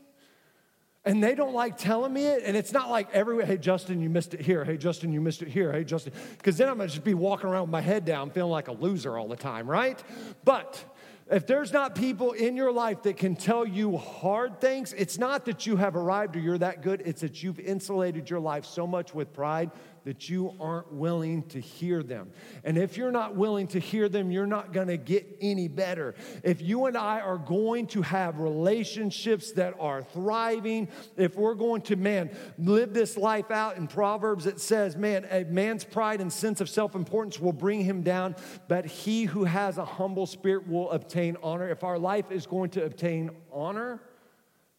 and 1.05 1.23
they 1.23 1.35
don't 1.35 1.53
like 1.53 1.77
telling 1.77 2.11
me 2.11 2.25
it. 2.25 2.43
And 2.45 2.57
it's 2.57 2.73
not 2.73 2.89
like 2.89 3.07
every, 3.13 3.45
hey, 3.45 3.57
Justin, 3.57 4.01
you 4.01 4.09
missed 4.09 4.33
it 4.33 4.41
here. 4.41 4.65
Hey, 4.65 4.75
Justin, 4.75 5.13
you 5.13 5.21
missed 5.21 5.41
it 5.41 5.47
here. 5.47 5.71
Hey, 5.71 5.85
Justin. 5.85 6.11
Because 6.37 6.57
then 6.57 6.67
I'm 6.67 6.77
gonna 6.77 6.89
just 6.89 7.05
be 7.05 7.13
walking 7.13 7.49
around 7.49 7.61
with 7.61 7.71
my 7.71 7.81
head 7.81 8.03
down, 8.03 8.29
feeling 8.29 8.51
like 8.51 8.67
a 8.67 8.73
loser 8.73 9.17
all 9.17 9.29
the 9.29 9.37
time, 9.37 9.69
right? 9.69 10.03
But 10.43 10.83
if 11.31 11.45
there's 11.45 11.71
not 11.71 11.93
people 11.93 12.31
in 12.31 12.55
your 12.55 12.71
life 12.71 13.03
that 13.03 13.17
can 13.17 13.35
tell 13.35 13.65
you 13.65 13.97
hard 13.97 14.59
things, 14.59 14.93
it's 14.93 15.17
not 15.17 15.45
that 15.45 15.67
you 15.67 15.75
have 15.75 15.95
arrived 15.95 16.35
or 16.35 16.39
you're 16.39 16.57
that 16.57 16.81
good, 16.81 17.03
it's 17.05 17.21
that 17.21 17.43
you've 17.43 17.59
insulated 17.59 18.29
your 18.29 18.39
life 18.39 18.65
so 18.65 18.87
much 18.87 19.13
with 19.13 19.31
pride 19.31 19.69
that 20.09 20.27
you 20.27 20.55
aren't 20.59 20.91
willing 20.91 21.43
to 21.43 21.59
hear 21.59 22.01
them. 22.01 22.31
And 22.63 22.79
if 22.79 22.97
you're 22.97 23.11
not 23.11 23.35
willing 23.35 23.67
to 23.67 23.79
hear 23.79 24.09
them, 24.09 24.31
you're 24.31 24.47
not 24.47 24.73
going 24.73 24.87
to 24.87 24.97
get 24.97 25.37
any 25.39 25.67
better. 25.67 26.15
If 26.43 26.63
you 26.63 26.87
and 26.87 26.97
I 26.97 27.19
are 27.19 27.37
going 27.37 27.85
to 27.89 28.01
have 28.01 28.39
relationships 28.39 29.51
that 29.51 29.75
are 29.79 30.01
thriving, 30.01 30.87
if 31.15 31.35
we're 31.35 31.53
going 31.53 31.83
to, 31.83 31.95
man, 31.95 32.31
live 32.57 32.91
this 32.91 33.17
life 33.17 33.51
out 33.51 33.77
in 33.77 33.85
Proverbs, 33.85 34.47
it 34.47 34.59
says, 34.59 34.95
man, 34.95 35.27
a 35.29 35.43
man's 35.43 35.83
pride 35.83 36.21
and 36.21 36.33
sense 36.33 36.59
of 36.59 36.71
self 36.71 36.95
importance 36.95 37.39
will 37.39 37.53
bring 37.53 37.83
him 37.83 38.01
down, 38.01 38.35
but 38.67 38.87
he 38.87 39.25
who 39.25 39.43
has 39.43 39.77
a 39.77 39.85
humble 39.85 40.25
spirit 40.25 40.67
will 40.67 40.89
obtain 40.89 41.37
honor. 41.43 41.69
If 41.69 41.83
our 41.83 41.99
life 41.99 42.31
is 42.31 42.47
going 42.47 42.71
to 42.71 42.83
obtain 42.83 43.29
honor, 43.51 44.01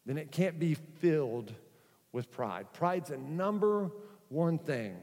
then 0.06 0.18
it 0.18 0.32
can't 0.32 0.58
be 0.58 0.74
filled 0.74 1.54
with 2.10 2.32
pride. 2.32 2.66
Pride's 2.72 3.10
a 3.10 3.16
number 3.16 3.92
one 4.30 4.58
thing 4.58 4.96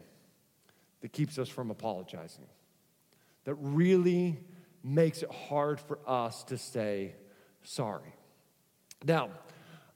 that 1.01 1.11
keeps 1.11 1.37
us 1.37 1.49
from 1.49 1.71
apologizing, 1.71 2.45
that 3.45 3.55
really 3.55 4.39
makes 4.83 5.23
it 5.23 5.31
hard 5.31 5.79
for 5.79 5.99
us 6.07 6.43
to 6.45 6.57
say 6.57 7.13
sorry. 7.63 8.13
Now, 9.05 9.29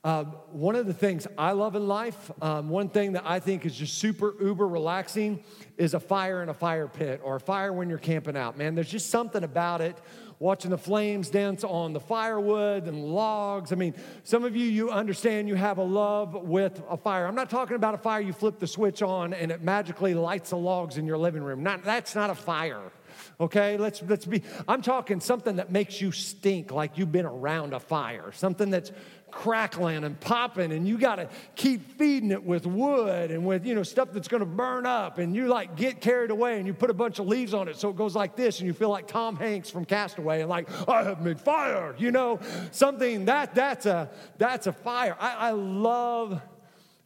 uh, 0.04 0.24
one 0.52 0.76
of 0.76 0.88
the 0.88 0.94
things 0.94 1.28
I 1.38 1.52
love 1.52 1.76
in 1.76 1.88
life, 1.88 2.32
um, 2.42 2.70
one 2.70 2.90
thing 2.90 3.14
that 3.14 3.24
I 3.26 3.40
think 3.40 3.66
is 3.68 3.76
just 3.76 4.00
super 4.00 4.34
uber 4.42 4.68
relaxing 4.68 5.44
is 5.78 5.94
a 5.94 6.00
fire 6.00 6.42
in 6.42 6.50
a 6.50 6.54
fire 6.56 6.88
pit 6.88 7.22
or 7.24 7.36
a 7.36 7.40
fire 7.40 7.72
when 7.72 7.88
you're 7.88 8.00
camping 8.00 8.36
out. 8.36 8.58
Man, 8.58 8.74
there's 8.74 8.90
just 8.90 9.12
something 9.12 9.44
about 9.44 9.80
it 9.80 9.96
watching 10.42 10.72
the 10.72 10.78
flames 10.78 11.30
dance 11.30 11.64
on 11.64 11.94
the 11.94 12.00
firewood 12.00 12.88
and 12.88 13.06
logs. 13.06 13.72
I 13.72 13.76
mean, 13.76 13.94
some 14.24 14.44
of 14.44 14.56
you, 14.56 14.66
you 14.66 14.90
understand 14.90 15.48
you 15.48 15.54
have 15.54 15.78
a 15.78 15.84
love 15.84 16.34
with 16.34 16.82
a 16.90 16.98
fire. 16.98 17.28
I'm 17.28 17.36
not 17.36 17.52
talking 17.52 17.76
about 17.76 17.94
a 17.94 18.00
fire 18.00 18.22
you 18.22 18.34
flip 18.34 18.58
the 18.58 18.66
switch 18.66 19.04
on 19.04 19.36
and 19.36 19.52
it 19.52 19.62
magically 19.62 20.16
lights 20.16 20.50
the 20.50 20.58
logs 20.58 20.98
in 20.98 21.06
your 21.06 21.20
living 21.20 21.44
room. 21.44 21.62
Not, 21.62 21.84
that's 21.84 22.16
not 22.16 22.32
a 22.32 22.36
fire. 22.36 22.92
Okay, 23.40 23.78
let's 23.78 24.02
let's 24.04 24.26
be. 24.26 24.42
I'm 24.68 24.82
talking 24.82 25.20
something 25.20 25.58
that 25.58 25.72
makes 25.72 26.00
you 26.00 26.12
stink 26.12 26.72
like 26.72 26.98
you've 26.98 27.12
been 27.12 27.26
around 27.26 27.74
a 27.74 27.80
fire. 27.80 28.32
Something 28.32 28.70
that's 28.70 28.92
crackling 29.32 30.04
and 30.04 30.20
popping 30.20 30.72
and 30.72 30.88
you 30.88 30.98
got 30.98 31.16
to 31.16 31.30
keep 31.56 31.98
feeding 31.98 32.32
it 32.32 32.44
with 32.44 32.66
wood 32.66 33.32
and 33.32 33.46
with 33.46 33.66
you 33.66 33.74
know 33.74 33.84
stuff 33.84 34.10
that's 34.12 34.28
going 34.28 34.42
to 34.42 34.46
burn 34.46 34.86
up 34.86 35.18
and 35.18 35.36
you 35.36 35.48
like 35.48 35.76
get 35.76 36.02
carried 36.02 36.32
away 36.32 36.58
and 36.58 36.68
you 36.68 36.74
put 36.74 36.90
a 36.90 36.94
bunch 36.94 37.20
of 37.20 37.28
leaves 37.28 37.54
on 37.54 37.68
it 37.68 37.76
so 37.76 37.90
it 37.90 37.96
goes 37.96 38.16
like 38.16 38.36
this 38.36 38.60
and 38.60 38.68
you 38.68 38.74
feel 38.74 38.90
like 38.90 39.08
Tom 39.08 39.36
Hanks 39.36 39.70
from 39.70 39.86
Castaway 39.86 40.42
and 40.42 40.50
like 40.50 40.68
I 40.88 41.04
have 41.04 41.22
made 41.22 41.40
fire 41.40 41.96
you 41.98 42.12
know? 42.12 42.40
Something 42.72 43.26
that 43.26 43.56
that's 43.56 43.86
a 43.86 44.10
that's 44.38 44.68
a 44.68 44.74
fire. 44.74 45.16
I, 45.20 45.34
I 45.34 45.52
love 45.52 46.42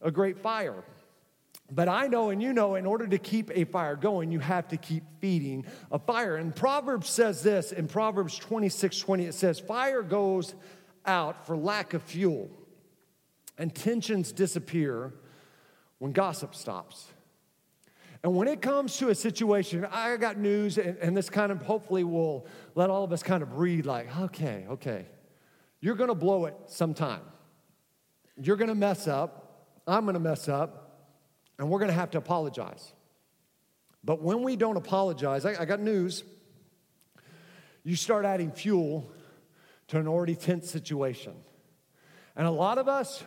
a 0.02 0.10
great 0.10 0.38
fire. 0.38 0.84
But 1.70 1.88
I 1.88 2.06
know 2.06 2.30
and 2.30 2.42
you 2.42 2.52
know, 2.52 2.76
in 2.76 2.86
order 2.86 3.06
to 3.06 3.18
keep 3.18 3.50
a 3.54 3.64
fire 3.64 3.96
going, 3.96 4.30
you 4.30 4.38
have 4.38 4.68
to 4.68 4.76
keep 4.76 5.02
feeding 5.20 5.66
a 5.90 5.98
fire. 5.98 6.36
And 6.36 6.54
Proverbs 6.54 7.08
says 7.08 7.42
this 7.42 7.72
in 7.72 7.88
Proverbs 7.88 8.38
26 8.38 8.98
20, 9.00 9.26
it 9.26 9.34
says, 9.34 9.58
Fire 9.58 10.02
goes 10.02 10.54
out 11.06 11.46
for 11.46 11.56
lack 11.56 11.94
of 11.94 12.02
fuel. 12.02 12.50
And 13.58 13.74
tensions 13.74 14.32
disappear 14.32 15.14
when 15.98 16.12
gossip 16.12 16.54
stops. 16.54 17.08
And 18.22 18.34
when 18.34 18.48
it 18.48 18.60
comes 18.60 18.96
to 18.98 19.08
a 19.10 19.14
situation, 19.14 19.86
I 19.90 20.16
got 20.16 20.36
news, 20.36 20.78
and, 20.78 20.98
and, 20.98 21.16
this 21.16 21.30
kind 21.30 21.52
of 21.52 21.62
hopefully 21.62 22.02
will 22.02 22.46
let 22.74 22.90
all 22.90 23.04
of 23.04 23.12
us 23.12 23.22
kind 23.22 23.42
of 23.42 23.54
breathe 23.54 23.86
like, 23.86 24.14
okay, 24.18 24.66
okay, 24.70 25.06
you're 25.80 25.94
gonna 25.94 26.14
blow 26.14 26.46
it 26.46 26.54
sometime. 26.66 27.20
You're 28.36 28.56
gonna 28.56 28.74
mess 28.74 29.06
up, 29.06 29.68
I'm 29.86 30.06
gonna 30.06 30.18
mess 30.18 30.48
up, 30.48 31.08
and 31.58 31.70
we're 31.70 31.78
gonna 31.78 31.92
have 31.92 32.10
to 32.12 32.18
apologize. 32.18 32.92
But 34.02 34.22
when 34.22 34.42
we 34.42 34.56
don't 34.56 34.76
apologize, 34.76 35.44
I, 35.44 35.62
I 35.62 35.64
got 35.64 35.80
news, 35.80 36.24
you 37.84 37.96
start 37.96 38.24
adding 38.24 38.50
fuel 38.50 39.10
to 39.88 39.98
an 39.98 40.08
already 40.08 40.34
tense 40.34 40.70
situation. 40.70 41.34
And 42.34 42.46
a 42.46 42.50
lot 42.50 42.78
of 42.78 42.88
us, 42.88 43.24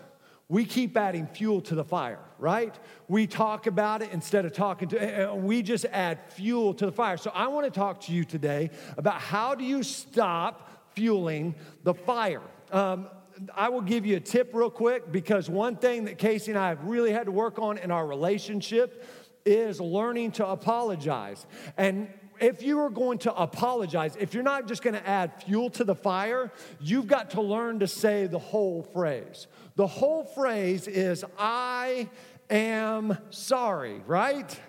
we 0.47 0.65
keep 0.65 0.97
adding 0.97 1.27
fuel 1.27 1.61
to 1.61 1.75
the 1.75 1.83
fire, 1.83 2.19
right? 2.39 2.77
We 3.07 3.27
talk 3.27 3.67
about 3.67 4.01
it 4.01 4.09
instead 4.11 4.45
of 4.45 4.53
talking 4.53 4.89
to 4.89 5.31
we 5.35 5.61
just 5.61 5.85
add 5.85 6.19
fuel 6.31 6.73
to 6.75 6.87
the 6.87 6.91
fire. 6.91 7.17
So 7.17 7.31
I 7.33 7.47
want 7.47 7.71
to 7.71 7.71
talk 7.71 8.01
to 8.01 8.11
you 8.11 8.23
today 8.23 8.71
about 8.97 9.21
how 9.21 9.53
do 9.55 9.63
you 9.63 9.83
stop 9.83 10.93
fueling 10.95 11.55
the 11.83 11.93
fire. 11.93 12.41
Um, 12.71 13.07
I 13.55 13.69
will 13.69 13.81
give 13.81 14.05
you 14.05 14.17
a 14.17 14.19
tip 14.19 14.51
real 14.53 14.69
quick 14.69 15.11
because 15.11 15.49
one 15.49 15.77
thing 15.77 16.05
that 16.05 16.17
Casey 16.17 16.51
and 16.51 16.59
I 16.59 16.69
have 16.69 16.83
really 16.83 17.11
had 17.11 17.25
to 17.25 17.31
work 17.31 17.59
on 17.59 17.77
in 17.77 17.91
our 17.91 18.05
relationship 18.05 19.05
is 19.45 19.79
learning 19.79 20.31
to 20.33 20.47
apologize. 20.47 21.45
And 21.77 22.09
if 22.41 22.61
you 22.61 22.79
are 22.79 22.89
going 22.89 23.17
to 23.19 23.35
apologize, 23.35 24.15
if 24.19 24.33
you're 24.33 24.43
not 24.43 24.67
just 24.67 24.81
going 24.81 24.95
to 24.95 25.07
add 25.07 25.43
fuel 25.43 25.69
to 25.71 25.83
the 25.83 25.95
fire, 25.95 26.51
you've 26.79 27.07
got 27.07 27.31
to 27.31 27.41
learn 27.41 27.79
to 27.79 27.87
say 27.87 28.27
the 28.27 28.39
whole 28.39 28.83
phrase. 28.83 29.47
The 29.75 29.87
whole 29.87 30.23
phrase 30.23 30.87
is, 30.87 31.23
I 31.37 32.09
am 32.49 33.17
sorry, 33.29 34.01
right? 34.05 34.59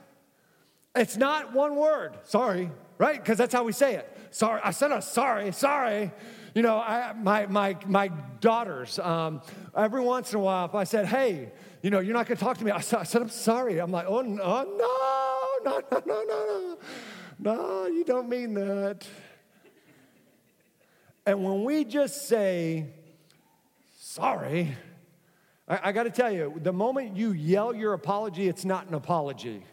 It's 0.95 1.17
not 1.17 1.53
one 1.53 1.77
word, 1.77 2.19
sorry, 2.25 2.71
right? 2.99 3.21
Because 3.21 3.39
that's 3.39 3.55
how 3.55 3.65
we 3.65 3.73
say 3.73 3.95
it. 3.95 4.17
Sorry, 4.31 4.61
I 4.63 4.71
said 4.71 4.93
a 4.93 5.03
sorry, 5.03 5.53
sorry. 5.53 6.13
You 6.55 6.63
know, 6.63 6.77
I, 6.79 7.13
my, 7.13 7.47
my, 7.47 7.77
my 7.87 8.09
daughters, 8.41 8.99
um, 8.99 9.41
every 9.77 10.01
once 10.01 10.33
in 10.33 10.39
a 10.39 10.43
while, 10.43 10.67
if 10.67 10.75
I 10.75 10.85
said, 10.85 11.07
hey, 11.07 11.53
you 11.83 11.91
know, 11.91 12.01
you're 12.01 12.15
not 12.15 12.27
going 12.27 12.37
to 12.37 12.45
talk 12.45 12.59
to 12.59 12.65
me, 12.65 12.71
I 12.73 12.81
said, 12.81 13.23
I'm 13.23 13.29
sorry. 13.29 13.79
I'm 13.79 13.91
like, 13.91 14.07
oh, 14.09 14.21
no, 14.23 14.65
no, 14.65 15.61
no, 15.65 15.83
no, 15.91 16.03
no, 16.07 16.25
no. 16.25 16.79
No, 17.42 17.87
you 17.87 18.05
don't 18.05 18.29
mean 18.29 18.53
that. 18.55 19.07
And 21.24 21.42
when 21.42 21.64
we 21.64 21.85
just 21.85 22.29
say, 22.29 22.87
sorry, 23.98 24.76
I, 25.66 25.81
I 25.85 25.92
got 25.92 26.03
to 26.03 26.11
tell 26.11 26.31
you, 26.31 26.61
the 26.62 26.72
moment 26.72 27.16
you 27.16 27.33
yell 27.33 27.74
your 27.74 27.94
apology, 27.94 28.46
it's 28.46 28.66
not 28.66 28.88
an 28.88 28.94
apology. 28.94 29.64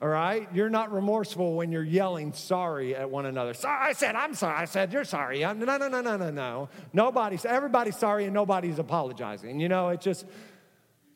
All 0.00 0.08
right? 0.08 0.48
You're 0.54 0.70
not 0.70 0.90
remorseful 0.90 1.56
when 1.56 1.72
you're 1.72 1.84
yelling 1.84 2.32
sorry 2.32 2.96
at 2.96 3.10
one 3.10 3.26
another. 3.26 3.52
Sorry, 3.52 3.90
I 3.90 3.92
said, 3.92 4.14
I'm 4.14 4.32
sorry. 4.32 4.56
I 4.56 4.64
said, 4.64 4.90
you're 4.90 5.04
sorry. 5.04 5.40
no, 5.40 5.52
no, 5.52 5.76
no, 5.76 5.88
no, 5.88 6.16
no, 6.16 6.30
no. 6.30 6.68
Nobody's, 6.94 7.44
everybody's 7.44 7.98
sorry 7.98 8.24
and 8.24 8.32
nobody's 8.32 8.78
apologizing. 8.78 9.60
You 9.60 9.68
know, 9.68 9.90
it 9.90 10.00
just, 10.00 10.24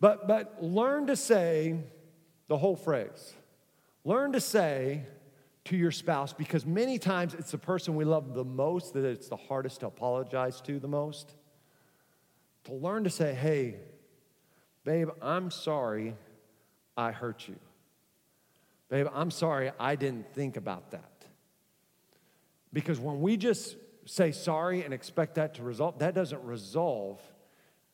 but, 0.00 0.28
but 0.28 0.62
learn 0.62 1.06
to 1.06 1.16
say 1.16 1.78
the 2.48 2.58
whole 2.58 2.76
phrase. 2.76 3.34
Learn 4.04 4.32
to 4.32 4.40
say, 4.40 5.06
to 5.64 5.76
your 5.76 5.90
spouse 5.90 6.32
because 6.32 6.66
many 6.66 6.98
times 6.98 7.34
it's 7.34 7.52
the 7.52 7.58
person 7.58 7.94
we 7.94 8.04
love 8.04 8.34
the 8.34 8.44
most 8.44 8.94
that 8.94 9.04
it's 9.04 9.28
the 9.28 9.36
hardest 9.36 9.80
to 9.80 9.86
apologize 9.86 10.60
to 10.62 10.78
the 10.78 10.88
most. 10.88 11.34
To 12.64 12.74
learn 12.74 13.04
to 13.04 13.10
say, 13.10 13.34
hey, 13.34 13.76
babe, 14.84 15.08
I'm 15.20 15.50
sorry 15.50 16.14
I 16.96 17.12
hurt 17.12 17.48
you. 17.48 17.56
Babe, 18.88 19.06
I'm 19.12 19.30
sorry 19.30 19.72
I 19.78 19.96
didn't 19.96 20.32
think 20.34 20.56
about 20.56 20.90
that. 20.90 21.26
Because 22.72 22.98
when 22.98 23.20
we 23.20 23.36
just 23.36 23.76
say 24.06 24.32
sorry 24.32 24.84
and 24.84 24.92
expect 24.92 25.36
that 25.36 25.54
to 25.54 25.62
resolve. 25.62 25.98
That 25.98 26.14
doesn't 26.14 26.42
resolve 26.44 27.20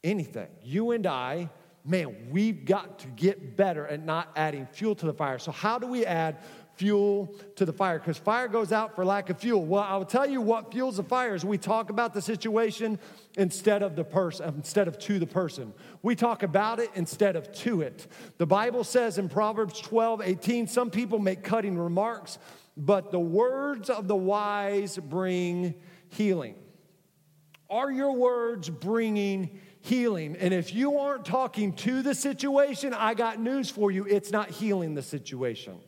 anything. 0.02 0.48
You 0.62 0.92
and 0.92 1.06
I, 1.06 1.50
man, 1.84 2.28
we've 2.30 2.64
got 2.64 3.00
to 3.00 3.08
get 3.08 3.56
better 3.56 3.86
at 3.86 4.04
not 4.04 4.30
adding 4.36 4.66
fuel 4.66 4.94
to 4.96 5.06
the 5.06 5.12
fire. 5.12 5.38
So, 5.38 5.52
how 5.52 5.78
do 5.78 5.86
we 5.86 6.06
add 6.06 6.38
fuel 6.78 7.34
to 7.56 7.64
the 7.64 7.72
fire? 7.72 7.98
Because 7.98 8.16
fire 8.16 8.48
goes 8.48 8.72
out 8.72 8.94
for 8.94 9.04
lack 9.04 9.28
of 9.28 9.38
fuel. 9.38 9.64
Well, 9.64 9.82
I 9.82 9.96
will 9.96 10.04
tell 10.04 10.28
you 10.28 10.40
what 10.40 10.72
fuels 10.72 10.96
the 10.96 11.02
fire 11.02 11.34
is 11.34 11.44
we 11.44 11.58
talk 11.58 11.90
about 11.90 12.14
the 12.14 12.22
situation 12.22 12.98
instead 13.36 13.82
of 13.82 13.96
the 13.96 14.04
person, 14.04 14.48
um, 14.48 14.54
instead 14.56 14.88
of 14.88 14.98
to 15.00 15.18
the 15.18 15.26
person. 15.26 15.74
We 16.02 16.14
talk 16.14 16.42
about 16.42 16.78
it 16.78 16.90
instead 16.94 17.36
of 17.36 17.52
to 17.64 17.82
it. 17.82 18.06
The 18.38 18.46
Bible 18.46 18.84
says 18.84 19.18
in 19.18 19.28
Proverbs 19.28 19.80
12, 19.80 20.22
18, 20.22 20.68
some 20.68 20.90
people 20.90 21.18
make 21.18 21.42
cutting 21.42 21.76
remarks, 21.76 22.38
but 22.76 23.10
the 23.10 23.20
words 23.20 23.90
of 23.90 24.06
the 24.06 24.16
wise 24.16 24.96
bring 24.96 25.74
healing. 26.10 26.54
Are 27.68 27.90
your 27.90 28.12
words 28.12 28.70
bringing 28.70 29.60
healing? 29.80 30.36
And 30.36 30.54
if 30.54 30.72
you 30.72 30.98
aren't 30.98 31.24
talking 31.24 31.74
to 31.74 32.02
the 32.02 32.14
situation, 32.14 32.94
I 32.94 33.14
got 33.14 33.40
news 33.40 33.68
for 33.68 33.90
you 33.90 34.06
it's 34.06 34.30
not 34.30 34.48
healing 34.50 34.94
the 34.94 35.02
situation. 35.02 35.78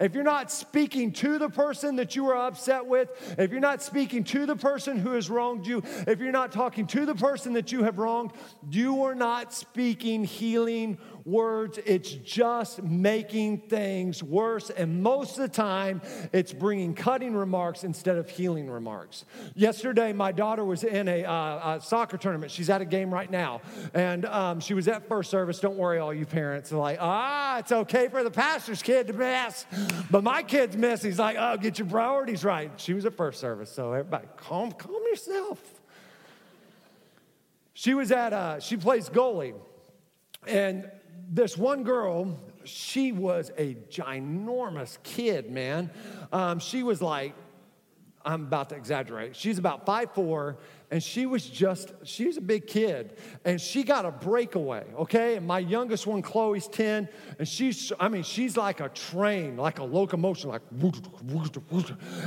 If 0.00 0.14
you're 0.14 0.24
not 0.24 0.50
speaking 0.50 1.12
to 1.12 1.38
the 1.38 1.50
person 1.50 1.96
that 1.96 2.16
you 2.16 2.28
are 2.30 2.46
upset 2.46 2.86
with, 2.86 3.10
if 3.38 3.50
you're 3.50 3.60
not 3.60 3.82
speaking 3.82 4.24
to 4.24 4.46
the 4.46 4.56
person 4.56 4.96
who 4.96 5.12
has 5.12 5.28
wronged 5.28 5.66
you, 5.66 5.82
if 6.06 6.18
you're 6.18 6.32
not 6.32 6.52
talking 6.52 6.86
to 6.88 7.04
the 7.04 7.14
person 7.14 7.52
that 7.52 7.70
you 7.70 7.84
have 7.84 7.98
wronged, 7.98 8.32
you 8.70 9.04
are 9.04 9.14
not 9.14 9.52
speaking 9.52 10.24
healing 10.24 10.96
words. 11.24 11.78
It's 11.84 12.10
just 12.10 12.82
making 12.82 13.58
things 13.68 14.22
worse. 14.22 14.70
And 14.70 15.02
most 15.02 15.38
of 15.38 15.42
the 15.42 15.48
time, 15.48 16.02
it's 16.32 16.52
bringing 16.52 16.94
cutting 16.94 17.34
remarks 17.34 17.84
instead 17.84 18.16
of 18.16 18.28
healing 18.28 18.70
remarks. 18.70 19.24
Yesterday, 19.54 20.12
my 20.12 20.32
daughter 20.32 20.64
was 20.64 20.84
in 20.84 21.08
a, 21.08 21.24
uh, 21.24 21.76
a 21.76 21.80
soccer 21.80 22.16
tournament. 22.16 22.52
She's 22.52 22.70
at 22.70 22.80
a 22.80 22.84
game 22.84 23.12
right 23.12 23.30
now. 23.30 23.60
And 23.94 24.24
um, 24.26 24.60
she 24.60 24.74
was 24.74 24.88
at 24.88 25.08
first 25.08 25.30
service. 25.30 25.60
Don't 25.60 25.76
worry, 25.76 25.98
all 25.98 26.14
you 26.14 26.26
parents 26.26 26.72
are 26.72 26.78
like, 26.78 26.98
ah, 27.00 27.58
it's 27.58 27.72
okay 27.72 28.08
for 28.08 28.22
the 28.22 28.30
pastor's 28.30 28.82
kid 28.82 29.06
to 29.08 29.12
miss. 29.12 29.66
But 30.10 30.24
my 30.24 30.42
kid's 30.42 30.76
miss. 30.76 31.02
He's 31.02 31.18
like, 31.18 31.36
oh, 31.38 31.56
get 31.56 31.78
your 31.78 31.88
priorities 31.88 32.44
right. 32.44 32.70
She 32.76 32.94
was 32.94 33.06
at 33.06 33.16
first 33.16 33.40
service. 33.40 33.70
So 33.70 33.92
everybody, 33.92 34.28
calm, 34.36 34.72
calm 34.72 35.02
yourself. 35.10 35.60
She 37.74 37.94
was 37.94 38.12
at, 38.12 38.32
uh, 38.32 38.60
she 38.60 38.76
plays 38.76 39.08
goalie. 39.08 39.54
And 40.46 40.90
this 41.30 41.56
one 41.56 41.84
girl, 41.84 42.38
she 42.64 43.12
was 43.12 43.52
a 43.56 43.76
ginormous 43.88 44.98
kid, 45.04 45.50
man. 45.50 45.90
Um, 46.32 46.58
she 46.58 46.82
was 46.82 47.00
like, 47.00 47.34
I'm 48.24 48.42
about 48.42 48.70
to 48.70 48.74
exaggerate. 48.74 49.36
She's 49.36 49.58
about 49.58 49.86
five 49.86 50.12
four, 50.12 50.58
and 50.90 51.02
she 51.02 51.26
was 51.26 51.46
just, 51.46 51.92
she 52.02 52.26
was 52.26 52.36
a 52.36 52.40
big 52.40 52.66
kid, 52.66 53.16
and 53.44 53.60
she 53.60 53.84
got 53.84 54.04
a 54.04 54.10
breakaway, 54.10 54.84
okay? 54.98 55.36
And 55.36 55.46
my 55.46 55.60
youngest 55.60 56.06
one, 56.06 56.20
Chloe's 56.20 56.66
10, 56.66 57.08
and 57.38 57.46
she's, 57.46 57.92
I 58.00 58.08
mean, 58.08 58.24
she's 58.24 58.56
like 58.56 58.80
a 58.80 58.88
train, 58.88 59.56
like 59.56 59.78
a 59.78 59.84
locomotion, 59.84 60.50
like, 60.50 60.62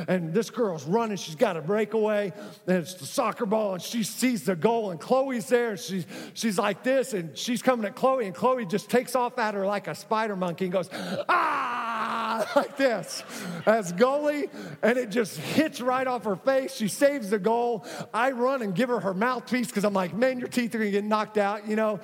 and 0.08 0.34
this 0.34 0.50
girl's 0.50 0.86
running, 0.86 1.18
she's 1.18 1.36
got 1.36 1.58
a 1.58 1.62
breakaway, 1.62 2.32
and 2.68 2.78
it's 2.78 2.94
the 2.94 3.06
soccer 3.06 3.46
ball, 3.46 3.74
and 3.74 3.84
she 3.84 4.04
sees 4.04 4.44
the 4.44 4.56
goal, 4.56 4.92
and 4.92 5.00
Chloe's 5.00 5.48
there, 5.48 5.72
and 5.72 5.80
she's, 5.80 6.06
she's 6.34 6.58
like 6.58 6.84
this, 6.84 7.14
and 7.14 7.38
she's 7.38 7.62
coming 7.62 7.86
at 7.86 7.96
Chloe, 7.96 8.26
and 8.26 8.36
Chloe 8.36 8.66
just 8.66 8.90
takes 8.90 9.16
off 9.16 9.38
at 9.40 9.56
her 9.56 9.66
like 9.66 9.88
a 9.88 9.96
spider 9.96 10.38
monkey 10.38 10.66
and 10.66 10.72
goes, 10.72 10.90
ah, 11.28 12.50
like 12.56 12.78
this, 12.78 13.24
as 13.66 13.94
goalie, 13.94 14.50
and 14.82 14.98
it 14.98 15.10
just 15.10 15.38
hits 15.38 15.82
right 15.82 16.08
off 16.08 16.24
her 16.24 16.36
face. 16.36 16.74
She 16.74 16.88
saves 16.88 17.30
the 17.30 17.40
goal. 17.40 17.86
I 18.14 18.32
run 18.32 18.53
and 18.62 18.76
give 18.76 18.90
her 18.90 19.00
her 19.00 19.14
mouthpiece 19.14 19.68
because 19.68 19.84
I'm 19.84 19.94
like, 19.94 20.14
man, 20.14 20.40
your 20.40 20.48
teeth 20.48 20.74
are 20.76 20.80
gonna 20.80 20.92
get 20.92 21.04
knocked 21.04 21.38
out, 21.38 21.68
you 21.68 21.76
know. 21.76 22.00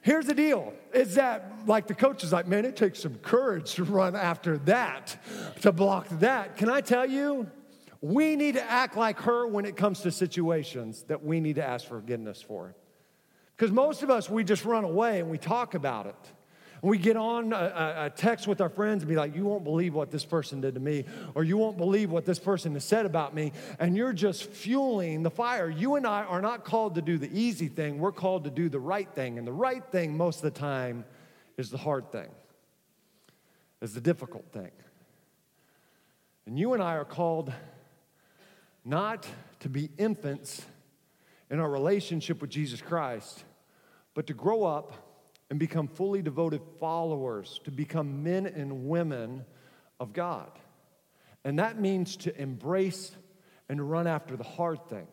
Here's 0.00 0.26
the 0.26 0.34
deal 0.34 0.72
is 0.94 1.16
that, 1.16 1.66
like 1.66 1.86
the 1.86 1.94
coach 1.94 2.24
is 2.24 2.32
like, 2.32 2.46
man, 2.46 2.64
it 2.64 2.76
takes 2.76 3.00
some 3.00 3.16
courage 3.16 3.74
to 3.74 3.84
run 3.84 4.16
after 4.16 4.58
that, 4.58 5.16
to 5.60 5.72
block 5.72 6.08
that. 6.20 6.56
Can 6.56 6.70
I 6.70 6.80
tell 6.80 7.08
you? 7.08 7.50
We 8.00 8.36
need 8.36 8.54
to 8.54 8.70
act 8.70 8.96
like 8.96 9.20
her 9.20 9.46
when 9.46 9.64
it 9.64 9.76
comes 9.76 10.00
to 10.02 10.12
situations 10.12 11.02
that 11.08 11.24
we 11.24 11.40
need 11.40 11.56
to 11.56 11.64
ask 11.64 11.86
forgiveness 11.86 12.40
for. 12.40 12.74
Because 13.56 13.72
most 13.72 14.04
of 14.04 14.10
us, 14.10 14.30
we 14.30 14.44
just 14.44 14.64
run 14.64 14.84
away 14.84 15.18
and 15.18 15.28
we 15.28 15.36
talk 15.36 15.74
about 15.74 16.06
it. 16.06 16.32
We 16.82 16.98
get 16.98 17.16
on 17.16 17.52
a, 17.52 18.04
a, 18.06 18.10
text 18.14 18.46
with 18.46 18.60
our 18.60 18.68
friends 18.68 19.02
and 19.02 19.08
be 19.08 19.16
like, 19.16 19.34
You 19.34 19.44
won't 19.44 19.64
believe 19.64 19.94
what 19.94 20.10
this 20.10 20.24
person 20.24 20.60
did 20.60 20.74
to 20.74 20.80
me, 20.80 21.04
or 21.34 21.42
you 21.42 21.56
won't 21.56 21.76
believe 21.76 22.10
what 22.10 22.24
this 22.24 22.38
person 22.38 22.74
has 22.74 22.84
said 22.84 23.06
about 23.06 23.34
me. 23.34 23.52
And 23.78 23.96
you're 23.96 24.12
just 24.12 24.44
fueling 24.44 25.22
the 25.22 25.30
fire. 25.30 25.68
You 25.68 25.96
and 25.96 26.06
I 26.06 26.22
are 26.22 26.40
not 26.40 26.64
called 26.64 26.94
to 26.94 27.02
do 27.02 27.18
the 27.18 27.30
easy 27.36 27.68
thing, 27.68 27.98
we're 27.98 28.12
called 28.12 28.44
to 28.44 28.50
do 28.50 28.68
the 28.68 28.78
right 28.78 29.08
thing. 29.14 29.38
And 29.38 29.46
the 29.46 29.52
right 29.52 29.84
thing, 29.90 30.16
most 30.16 30.36
of 30.36 30.42
the 30.42 30.58
time, 30.58 31.04
is 31.56 31.70
the 31.70 31.78
hard 31.78 32.12
thing, 32.12 32.28
is 33.82 33.94
the 33.94 34.00
difficult 34.00 34.44
thing. 34.52 34.70
And 36.46 36.58
you 36.58 36.72
and 36.72 36.82
I 36.82 36.94
are 36.94 37.04
called 37.04 37.52
not 38.84 39.26
to 39.60 39.68
be 39.68 39.90
infants 39.98 40.62
in 41.50 41.60
our 41.60 41.68
relationship 41.68 42.40
with 42.40 42.50
Jesus 42.50 42.80
Christ, 42.80 43.44
but 44.14 44.26
to 44.28 44.34
grow 44.34 44.64
up 44.64 45.07
and 45.50 45.58
become 45.58 45.88
fully 45.88 46.22
devoted 46.22 46.60
followers, 46.78 47.60
to 47.64 47.70
become 47.70 48.22
men 48.22 48.46
and 48.46 48.88
women 48.88 49.44
of 49.98 50.12
God. 50.12 50.50
And 51.44 51.58
that 51.58 51.80
means 51.80 52.16
to 52.18 52.40
embrace 52.40 53.12
and 53.68 53.90
run 53.90 54.06
after 54.06 54.36
the 54.36 54.44
hard 54.44 54.86
thing. 54.88 55.06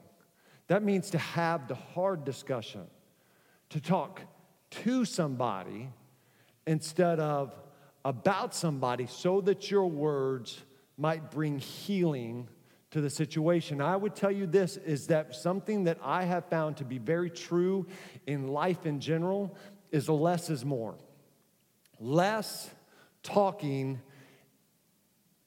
That 0.67 0.83
means 0.83 1.11
to 1.11 1.17
have 1.17 1.67
the 1.67 1.75
hard 1.75 2.25
discussion, 2.25 2.87
to 3.69 3.79
talk 3.79 4.21
to 4.71 5.05
somebody 5.05 5.89
instead 6.67 7.19
of 7.19 7.55
about 8.03 8.53
somebody 8.53 9.07
so 9.07 9.41
that 9.41 9.71
your 9.71 9.87
words 9.87 10.63
might 10.97 11.31
bring 11.31 11.59
healing 11.59 12.47
to 12.91 13.01
the 13.01 13.09
situation. 13.09 13.81
I 13.81 13.95
would 13.95 14.15
tell 14.15 14.31
you 14.31 14.45
this 14.45 14.77
is 14.77 15.07
that 15.07 15.35
something 15.35 15.83
that 15.85 15.97
I 16.01 16.23
have 16.23 16.45
found 16.45 16.77
to 16.77 16.85
be 16.85 16.97
very 16.97 17.29
true 17.29 17.87
in 18.25 18.47
life 18.47 18.85
in 18.85 18.99
general 18.99 19.55
is 19.95 20.09
less 20.09 20.49
is 20.49 20.65
more. 20.65 20.95
Less 22.01 22.69
talking 23.23 24.01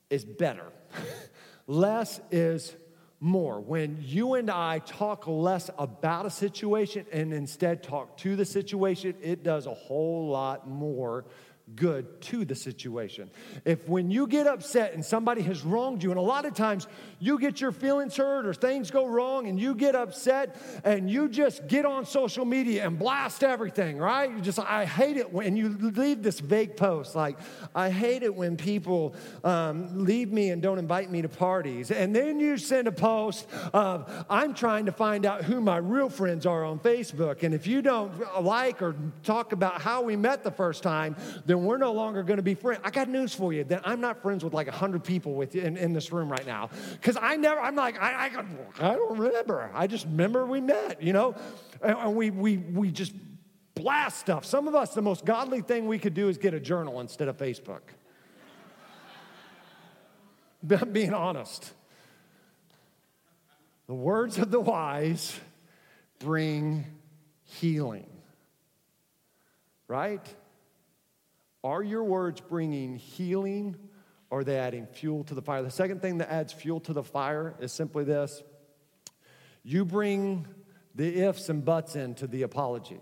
is 0.09 0.25
better. 0.25 0.65
less 1.67 2.19
is 2.31 2.75
more. 3.21 3.61
When 3.61 3.99
you 4.01 4.35
and 4.35 4.51
I 4.51 4.79
talk 4.79 5.27
less 5.27 5.69
about 5.77 6.25
a 6.25 6.31
situation 6.31 7.05
and 7.13 7.35
instead 7.35 7.83
talk 7.83 8.17
to 8.19 8.37
the 8.37 8.47
situation, 8.47 9.15
it 9.21 9.43
does 9.43 9.67
a 9.67 9.75
whole 9.75 10.31
lot 10.31 10.67
more 10.67 11.27
good 11.77 12.21
to 12.21 12.45
the 12.45 12.55
situation. 12.55 13.31
If 13.65 13.89
when 13.89 14.11
you 14.11 14.27
get 14.27 14.47
upset 14.47 14.95
and 14.95 15.05
somebody 15.05 15.43
has 15.43 15.63
wronged 15.63 16.03
you, 16.03 16.11
and 16.11 16.19
a 16.19 16.23
lot 16.23 16.45
of 16.45 16.55
times 16.55 16.87
you 17.19 17.39
get 17.39 17.61
your 17.61 17.73
feelings 17.73 18.17
hurt 18.17 18.47
or 18.47 18.55
things 18.55 18.91
go 18.91 19.07
wrong 19.07 19.47
and 19.49 19.61
you 19.61 19.75
get 19.75 19.95
upset 19.95 20.57
and 20.85 21.11
you 21.11 21.29
just 21.29 21.67
get 21.69 21.85
on 21.85 22.07
social 22.07 22.45
media 22.45 22.87
and 22.87 22.99
blast 22.99 23.45
everything, 23.45 23.99
right? 23.99 24.31
You 24.31 24.41
just, 24.41 24.59
I 24.59 24.85
hate 24.85 25.17
it 25.17 25.33
when 25.33 25.57
you 25.57 25.69
leave 25.69 26.23
this 26.23 26.41
vague 26.41 26.77
post 26.77 27.15
like, 27.15 27.39
I 27.75 27.91
hate 27.91 28.23
it 28.23 28.35
when 28.35 28.57
people 28.57 29.15
um, 29.45 30.05
leave 30.05 30.33
me 30.33 30.51
and 30.51 30.63
don't 30.63 30.79
invite 30.79 31.11
me 31.11 31.23
to 31.23 31.29
parties. 31.29 31.91
And 31.91 32.15
then 32.15 32.41
you 32.41 32.57
send 32.59 32.89
a 32.89 32.93
post 32.93 33.47
of, 33.73 34.27
I'm 34.29 34.55
trying 34.55 34.87
to 34.87 34.93
find 34.93 35.27
out 35.27 35.45
who 35.45 35.61
my 35.61 35.77
real 35.77 36.09
friends 36.09 36.47
are 36.47 36.65
on 36.65 36.79
Facebook. 36.79 37.43
And 37.43 37.55
if 37.55 37.67
you 37.67 37.83
don't 37.83 38.43
like 38.43 38.83
or 38.83 38.95
talk 39.23 39.53
about 39.53 39.81
how 39.81 40.03
we 40.03 40.17
met 40.17 40.45
the 40.45 40.51
first 40.51 40.83
time, 40.83 41.17
then 41.47 41.58
then 41.59 41.67
we're 41.67 41.79
no 41.79 41.93
longer 41.93 42.23
going 42.23 42.37
to 42.37 42.43
be 42.43 42.55
friends. 42.55 42.81
I 42.85 42.91
got 42.91 43.09
news 43.09 43.35
for 43.35 43.53
you. 43.53 43.65
That 43.65 43.83
I'm 43.85 44.01
not 44.01 44.23
friends 44.23 44.45
with 44.45 44.55
like 44.55 44.69
100 44.69 45.03
people 45.03 45.35
with 45.35 45.57
in, 45.57 45.77
in 45.77 45.93
this 45.93 46.13
room 46.13 46.31
right 46.31 46.47
now. 46.47 46.71
Because 46.93 47.17
I 47.21 47.37
never, 47.37 47.61
I'm 47.61 47.75
like, 47.75 48.01
I, 48.01 48.29
I, 48.29 48.45
I 48.81 48.95
don't 48.95 49.19
remember. 49.19 49.71
I 49.75 49.87
just 49.87 50.05
remember 50.07 50.47
we 50.47 50.61
met, 50.61 51.03
you 51.03 51.13
know? 51.13 51.35
And 51.83 52.15
we, 52.15 52.31
we, 52.31 52.59
we 52.59 52.91
just 52.91 53.13
blast 53.75 54.19
stuff. 54.19 54.45
Some 54.45 54.69
of 54.69 54.75
us, 54.75 54.95
the 54.95 55.03
most 55.03 55.25
godly 55.25 55.61
thing 55.61 55.87
we 55.87 55.99
could 55.99 56.15
do 56.15 56.29
is 56.29 56.39
get 56.39 56.55
a 56.55 56.61
journal 56.61 57.01
instead 57.01 57.29
of 57.29 57.37
Facebook. 57.37 57.81
Being 60.93 61.15
honest. 61.15 61.73
The 63.87 63.95
words 63.95 64.39
of 64.39 64.51
the 64.51 64.61
wise 64.61 65.39
bring 66.19 66.85
healing. 67.45 68.11
Right? 69.89 70.27
Are 71.65 71.83
your 71.83 72.05
words 72.05 72.41
bringing 72.41 72.97
healing 72.97 73.77
or 74.31 74.41
are 74.41 74.45
they 74.45 74.59
adding 74.59 74.87
fuel 74.87 75.25
to 75.25 75.35
the 75.35 75.43
fire? 75.43 75.63
The 75.63 75.71
second 75.71 76.03
thing 76.03 76.19
that 76.19 76.31
adds 76.31 76.53
fuel 76.53 76.81
to 76.81 76.93
the 76.93 77.03
fire 77.03 77.55
is 77.61 77.73
simply 77.73 78.05
this 78.05 78.43
you 79.65 79.85
bring 79.85 80.47
the 80.95 81.25
ifs 81.25 81.49
and 81.49 81.65
buts 81.65 81.95
into 81.97 82.27
the 82.27 82.43
apology. 82.43 83.01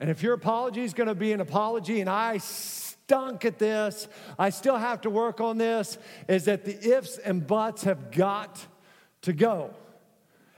And 0.00 0.10
if 0.10 0.22
your 0.22 0.34
apology 0.34 0.82
is 0.82 0.94
going 0.94 1.08
to 1.08 1.14
be 1.14 1.32
an 1.32 1.40
apology, 1.40 2.00
and 2.00 2.10
I 2.10 2.38
stunk 2.38 3.44
at 3.44 3.58
this, 3.58 4.08
I 4.38 4.50
still 4.50 4.76
have 4.76 5.02
to 5.02 5.10
work 5.10 5.40
on 5.40 5.58
this, 5.58 5.98
is 6.28 6.46
that 6.46 6.64
the 6.64 6.96
ifs 6.96 7.18
and 7.18 7.46
buts 7.46 7.84
have 7.84 8.10
got 8.10 8.66
to 9.22 9.32
go. 9.32 9.74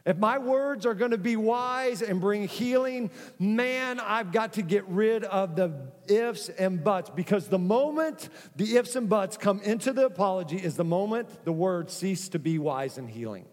If 0.07 0.19
my 0.19 0.37
words 0.37 0.85
are 0.85 0.95
going 0.95 1.13
to 1.13 1.19
be 1.19 1.37
wise 1.37 2.03
and 2.03 2.21
bring 2.21 2.47
healing, 2.47 3.11
man, 3.39 3.99
I've 4.01 4.33
got 4.33 4.55
to 4.55 4.63
get 4.63 4.87
rid 4.87 5.25
of 5.25 5.57
the 5.57 5.73
ifs 6.09 6.51
and 6.51 6.85
buts 6.85 7.09
because 7.09 7.49
the 7.49 7.59
moment 7.59 8.29
the 8.55 8.77
ifs 8.77 8.97
and 8.97 9.09
buts 9.09 9.39
come 9.39 9.61
into 9.63 9.95
the 9.95 10.05
apology 10.05 10.59
is 10.59 10.77
the 10.77 10.85
moment 10.85 11.45
the 11.47 11.53
words 11.53 11.95
cease 11.95 12.29
to 12.31 12.39
be 12.39 12.59
wise 12.59 12.99
and 12.99 13.09
healing. 13.09 13.47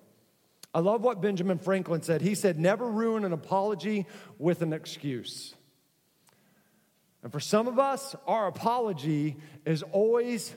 I 0.74 0.80
love 0.80 1.02
what 1.02 1.22
Benjamin 1.22 1.58
Franklin 1.58 2.02
said. 2.02 2.22
He 2.22 2.36
said, 2.36 2.60
Never 2.60 2.90
ruin 2.90 3.24
an 3.24 3.32
apology 3.32 4.06
with 4.38 4.62
an 4.62 4.74
excuse. 4.74 5.56
And 7.24 7.32
for 7.32 7.40
some 7.40 7.68
of 7.68 7.80
us, 7.80 8.16
our 8.28 8.48
apology 8.48 9.38
is 9.66 9.84
always 9.84 10.54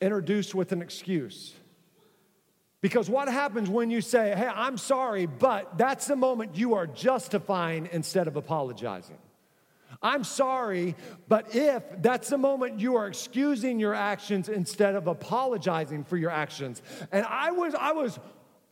introduced 0.00 0.54
with 0.54 0.70
an 0.70 0.82
excuse. 0.82 1.54
Because 2.84 3.08
what 3.08 3.28
happens 3.28 3.70
when 3.70 3.90
you 3.90 4.02
say, 4.02 4.34
hey, 4.36 4.46
I'm 4.46 4.76
sorry, 4.76 5.24
but 5.24 5.78
that's 5.78 6.06
the 6.06 6.16
moment 6.16 6.58
you 6.58 6.74
are 6.74 6.86
justifying 6.86 7.88
instead 7.92 8.28
of 8.28 8.36
apologizing. 8.36 9.16
I'm 10.02 10.22
sorry, 10.22 10.94
but 11.26 11.56
if 11.56 11.82
that's 12.02 12.28
the 12.28 12.36
moment 12.36 12.80
you 12.80 12.96
are 12.96 13.06
excusing 13.06 13.80
your 13.80 13.94
actions 13.94 14.50
instead 14.50 14.96
of 14.96 15.06
apologizing 15.06 16.04
for 16.04 16.18
your 16.18 16.28
actions. 16.28 16.82
And 17.10 17.24
I 17.24 17.52
was, 17.52 17.74
I 17.74 17.92
was 17.92 18.18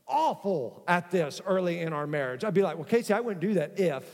awful 0.06 0.84
at 0.86 1.10
this 1.10 1.40
early 1.46 1.80
in 1.80 1.94
our 1.94 2.06
marriage. 2.06 2.44
I'd 2.44 2.52
be 2.52 2.60
like, 2.60 2.76
well, 2.76 2.84
Casey, 2.84 3.14
I 3.14 3.20
wouldn't 3.20 3.40
do 3.40 3.54
that 3.54 3.80
if. 3.80 4.04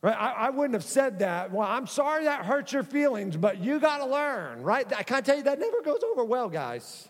Right? 0.00 0.16
I, 0.16 0.30
I 0.30 0.50
wouldn't 0.50 0.74
have 0.74 0.84
said 0.84 1.18
that. 1.18 1.50
Well, 1.50 1.66
I'm 1.66 1.88
sorry 1.88 2.26
that 2.26 2.44
hurts 2.44 2.72
your 2.72 2.84
feelings, 2.84 3.36
but 3.36 3.58
you 3.58 3.80
got 3.80 3.98
to 3.98 4.06
learn, 4.06 4.62
right? 4.62 4.86
I 4.96 5.02
can't 5.02 5.26
tell 5.26 5.36
you 5.36 5.42
that 5.42 5.58
never 5.58 5.82
goes 5.82 6.04
over 6.04 6.24
well, 6.24 6.48
guys. 6.48 7.08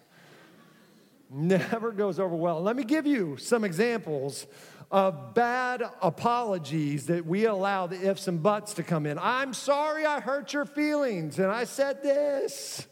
Never 1.28 1.90
goes 1.90 2.20
over 2.20 2.36
well. 2.36 2.62
Let 2.62 2.76
me 2.76 2.84
give 2.84 3.06
you 3.06 3.36
some 3.36 3.64
examples 3.64 4.46
of 4.90 5.34
bad 5.34 5.82
apologies 6.00 7.06
that 7.06 7.26
we 7.26 7.46
allow 7.46 7.88
the 7.88 8.08
ifs 8.08 8.28
and 8.28 8.42
buts 8.42 8.74
to 8.74 8.84
come 8.84 9.06
in. 9.06 9.18
I'm 9.18 9.52
sorry 9.52 10.06
I 10.06 10.20
hurt 10.20 10.52
your 10.52 10.64
feelings 10.64 11.38
and 11.38 11.50
I 11.50 11.64
said 11.64 12.02
this, 12.02 12.86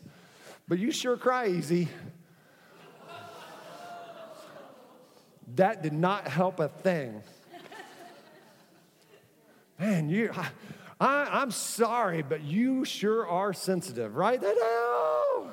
but 0.66 0.78
you 0.78 0.90
sure 0.90 1.16
cry 1.16 1.48
easy. 1.48 1.88
That 5.54 5.82
did 5.82 5.92
not 5.92 6.26
help 6.26 6.58
a 6.58 6.68
thing. 6.68 7.22
Man, 9.78 10.08
you, 10.08 10.30
I, 10.34 10.48
I, 11.00 11.42
am 11.42 11.50
sorry, 11.50 12.22
but 12.22 12.42
you 12.42 12.84
sure 12.84 13.26
are 13.28 13.52
sensitive, 13.52 14.16
right? 14.16 14.40
That, 14.40 14.54
oh, 14.56 15.52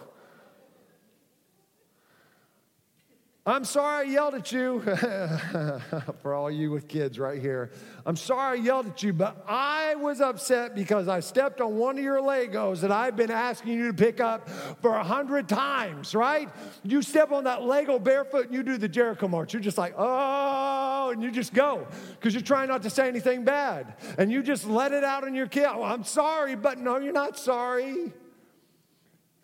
I'm 3.44 3.66
sorry 3.66 4.08
I 4.08 4.12
yelled 4.12 4.36
at 4.36 4.52
you. 4.52 4.82
For 6.22 6.36
all 6.36 6.52
you 6.52 6.70
with 6.70 6.88
kids 6.88 7.18
right 7.18 7.42
here. 7.42 7.72
I'm 8.06 8.16
sorry 8.16 8.60
I 8.60 8.62
yelled 8.62 8.86
at 8.86 9.02
you, 9.02 9.14
but 9.14 9.44
I 9.48 9.96
was 9.96 10.22
upset 10.22 10.76
because 10.76 11.08
I 11.08 11.22
stepped 11.22 11.60
on 11.60 11.76
one 11.76 11.98
of 11.98 12.04
your 12.04 12.22
Legos 12.22 12.82
that 12.82 12.92
I've 12.92 13.16
been 13.16 13.32
asking 13.32 13.74
you 13.74 13.88
to 13.88 13.94
pick 13.96 14.20
up 14.20 14.48
for 14.80 14.94
a 14.94 15.04
hundred 15.04 15.50
times, 15.50 16.14
right? 16.14 16.50
You 16.84 17.02
step 17.02 17.32
on 17.32 17.46
that 17.46 17.64
Lego 17.64 17.98
barefoot 17.98 18.46
and 18.46 18.54
you 18.54 18.62
do 18.62 18.78
the 18.78 18.88
Jericho 18.88 19.28
march. 19.28 19.54
You're 19.54 19.62
just 19.62 19.78
like, 19.78 19.96
oh, 19.98 21.10
and 21.12 21.24
you 21.24 21.32
just 21.32 21.52
go 21.52 21.88
because 22.12 22.36
you're 22.36 22.44
trying 22.44 22.68
not 22.68 22.84
to 22.84 22.92
say 22.92 23.08
anything 23.08 23.44
bad. 23.44 23.96
And 24.20 24.32
you 24.32 24.44
just 24.44 24.68
let 24.68 24.92
it 24.94 25.04
out 25.04 25.24
on 25.24 25.34
your 25.34 25.48
kid. 25.48 25.66
Oh, 25.68 25.82
I'm 25.82 26.04
sorry, 26.04 26.56
but 26.56 26.78
no, 26.78 27.00
you're 27.00 27.12
not 27.12 27.40
sorry 27.40 28.14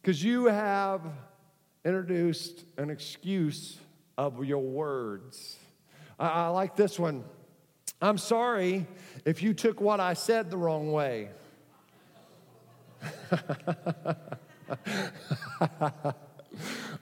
because 0.04 0.24
you 0.24 0.46
have 0.46 1.02
introduced 1.84 2.64
an 2.78 2.92
excuse 2.92 3.80
of 4.18 4.44
your 4.44 4.64
words. 4.64 5.58
I, 6.20 6.28
I 6.28 6.48
like 6.48 6.76
this 6.76 6.98
one. 6.98 7.24
I'm 8.02 8.18
sorry 8.18 8.86
if 9.26 9.42
you 9.42 9.54
took 9.54 9.82
what 9.82 10.00
I 10.00 10.14
said 10.14 10.52
the 10.52 10.58
wrong 10.58 10.92
way. 10.92 11.30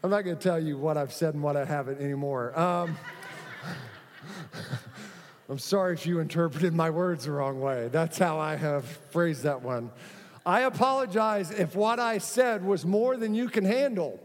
I'm 0.03 0.09
not 0.09 0.21
going 0.21 0.37
to 0.37 0.41
tell 0.41 0.59
you 0.59 0.77
what 0.77 0.97
I've 0.97 1.13
said 1.13 1.33
and 1.33 1.43
what 1.43 1.57
I 1.57 1.65
haven't 1.65 2.01
anymore. 2.01 2.57
Um, 2.59 2.97
I'm 5.49 5.59
sorry 5.59 5.93
if 5.93 6.05
you 6.05 6.19
interpreted 6.19 6.73
my 6.73 6.89
words 6.89 7.25
the 7.25 7.31
wrong 7.31 7.59
way. 7.59 7.89
That's 7.91 8.17
how 8.17 8.39
I 8.39 8.55
have 8.55 8.85
phrased 9.11 9.43
that 9.43 9.61
one. 9.61 9.91
I 10.45 10.61
apologize 10.61 11.51
if 11.51 11.75
what 11.75 11.99
I 11.99 12.19
said 12.19 12.63
was 12.63 12.85
more 12.85 13.17
than 13.17 13.33
you 13.33 13.49
can 13.49 13.65
handle. 13.65 14.19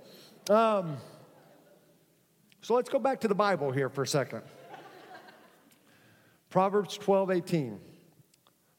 Um, 0.48 0.98
so 2.62 2.74
let's 2.74 2.88
go 2.88 2.98
back 2.98 3.20
to 3.20 3.28
the 3.28 3.34
Bible 3.34 3.70
here 3.70 3.88
for 3.88 4.02
a 4.02 4.06
second. 4.06 4.42
Proverbs 6.50 6.98
12, 6.98 7.30
18. 7.30 7.80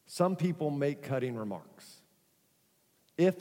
Some 0.05 0.35
people 0.35 0.69
make 0.69 1.01
cutting 1.01 1.35
remarks. 1.35 2.01
If, 3.17 3.35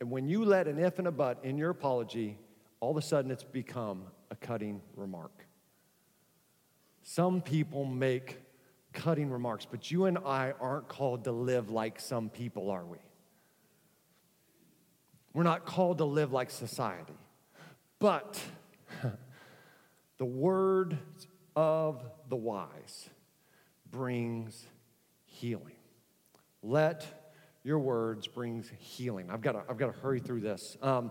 and 0.00 0.10
when 0.10 0.26
you 0.26 0.44
let 0.44 0.66
an 0.66 0.78
if 0.78 0.98
and 0.98 1.06
a 1.06 1.12
but 1.12 1.44
in 1.44 1.58
your 1.58 1.70
apology, 1.70 2.38
all 2.80 2.90
of 2.90 2.96
a 2.96 3.02
sudden 3.02 3.30
it's 3.30 3.44
become 3.44 4.04
a 4.30 4.36
cutting 4.36 4.80
remark. 4.96 5.46
Some 7.02 7.40
people 7.40 7.84
make 7.84 8.38
cutting 8.92 9.30
remarks, 9.30 9.66
but 9.70 9.90
you 9.90 10.06
and 10.06 10.18
I 10.18 10.54
aren't 10.60 10.88
called 10.88 11.24
to 11.24 11.32
live 11.32 11.70
like 11.70 12.00
some 12.00 12.28
people, 12.28 12.70
are 12.70 12.84
we? 12.84 12.98
We're 15.34 15.42
not 15.42 15.66
called 15.66 15.98
to 15.98 16.04
live 16.04 16.32
like 16.32 16.50
society. 16.50 17.14
But 17.98 18.40
The 20.18 20.24
word 20.24 20.98
of 21.56 22.02
the 22.28 22.36
wise 22.36 23.08
brings 23.90 24.66
healing. 25.24 25.76
Let 26.62 27.06
your 27.62 27.78
words 27.78 28.26
bring 28.26 28.64
healing. 28.78 29.30
I've 29.30 29.40
got 29.40 29.52
to, 29.52 29.62
I've 29.68 29.78
got 29.78 29.94
to 29.94 30.00
hurry 30.00 30.20
through 30.20 30.40
this. 30.40 30.76
Um, 30.82 31.10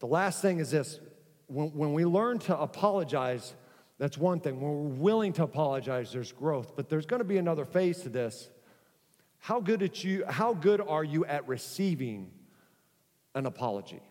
the 0.00 0.06
last 0.06 0.42
thing 0.42 0.58
is 0.58 0.70
this 0.70 1.00
when, 1.46 1.68
when 1.68 1.92
we 1.92 2.04
learn 2.04 2.38
to 2.40 2.58
apologize, 2.58 3.54
that's 3.98 4.18
one 4.18 4.40
thing. 4.40 4.60
When 4.60 4.70
we're 4.70 5.02
willing 5.02 5.32
to 5.34 5.44
apologize, 5.44 6.12
there's 6.12 6.32
growth. 6.32 6.74
But 6.76 6.88
there's 6.88 7.06
going 7.06 7.20
to 7.20 7.24
be 7.24 7.38
another 7.38 7.64
phase 7.64 8.00
to 8.02 8.08
this. 8.08 8.50
How 9.38 9.60
good, 9.60 9.82
at 9.82 10.04
you, 10.04 10.24
how 10.28 10.54
good 10.54 10.80
are 10.80 11.04
you 11.04 11.24
at 11.24 11.46
receiving 11.48 12.30
an 13.34 13.46
apology? 13.46 14.02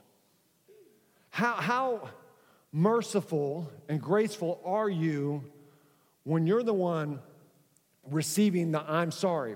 How, 1.30 1.54
how, 1.54 2.10
merciful 2.72 3.72
and 3.90 4.02
graceful 4.02 4.62
are 4.64 4.90
you 4.90 5.44
when 6.24 6.48
you're 6.48 6.64
the 6.64 6.74
one 6.74 7.20
receiving 8.10 8.72
the 8.72 8.82
I'm 8.82 9.12
sorry? 9.12 9.56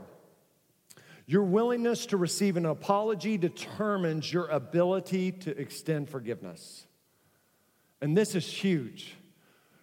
Your 1.27 1.43
willingness 1.43 2.05
to 2.07 2.17
receive 2.17 2.55
an 2.55 2.65
apology 2.65 3.37
determines 3.37 4.31
your 4.31 4.47
ability 4.47 5.31
to 5.31 5.57
extend 5.59 6.09
forgiveness. 6.09 6.85
And 7.99 8.15
this 8.15 8.35
is 8.35 8.45
huge. 8.45 9.15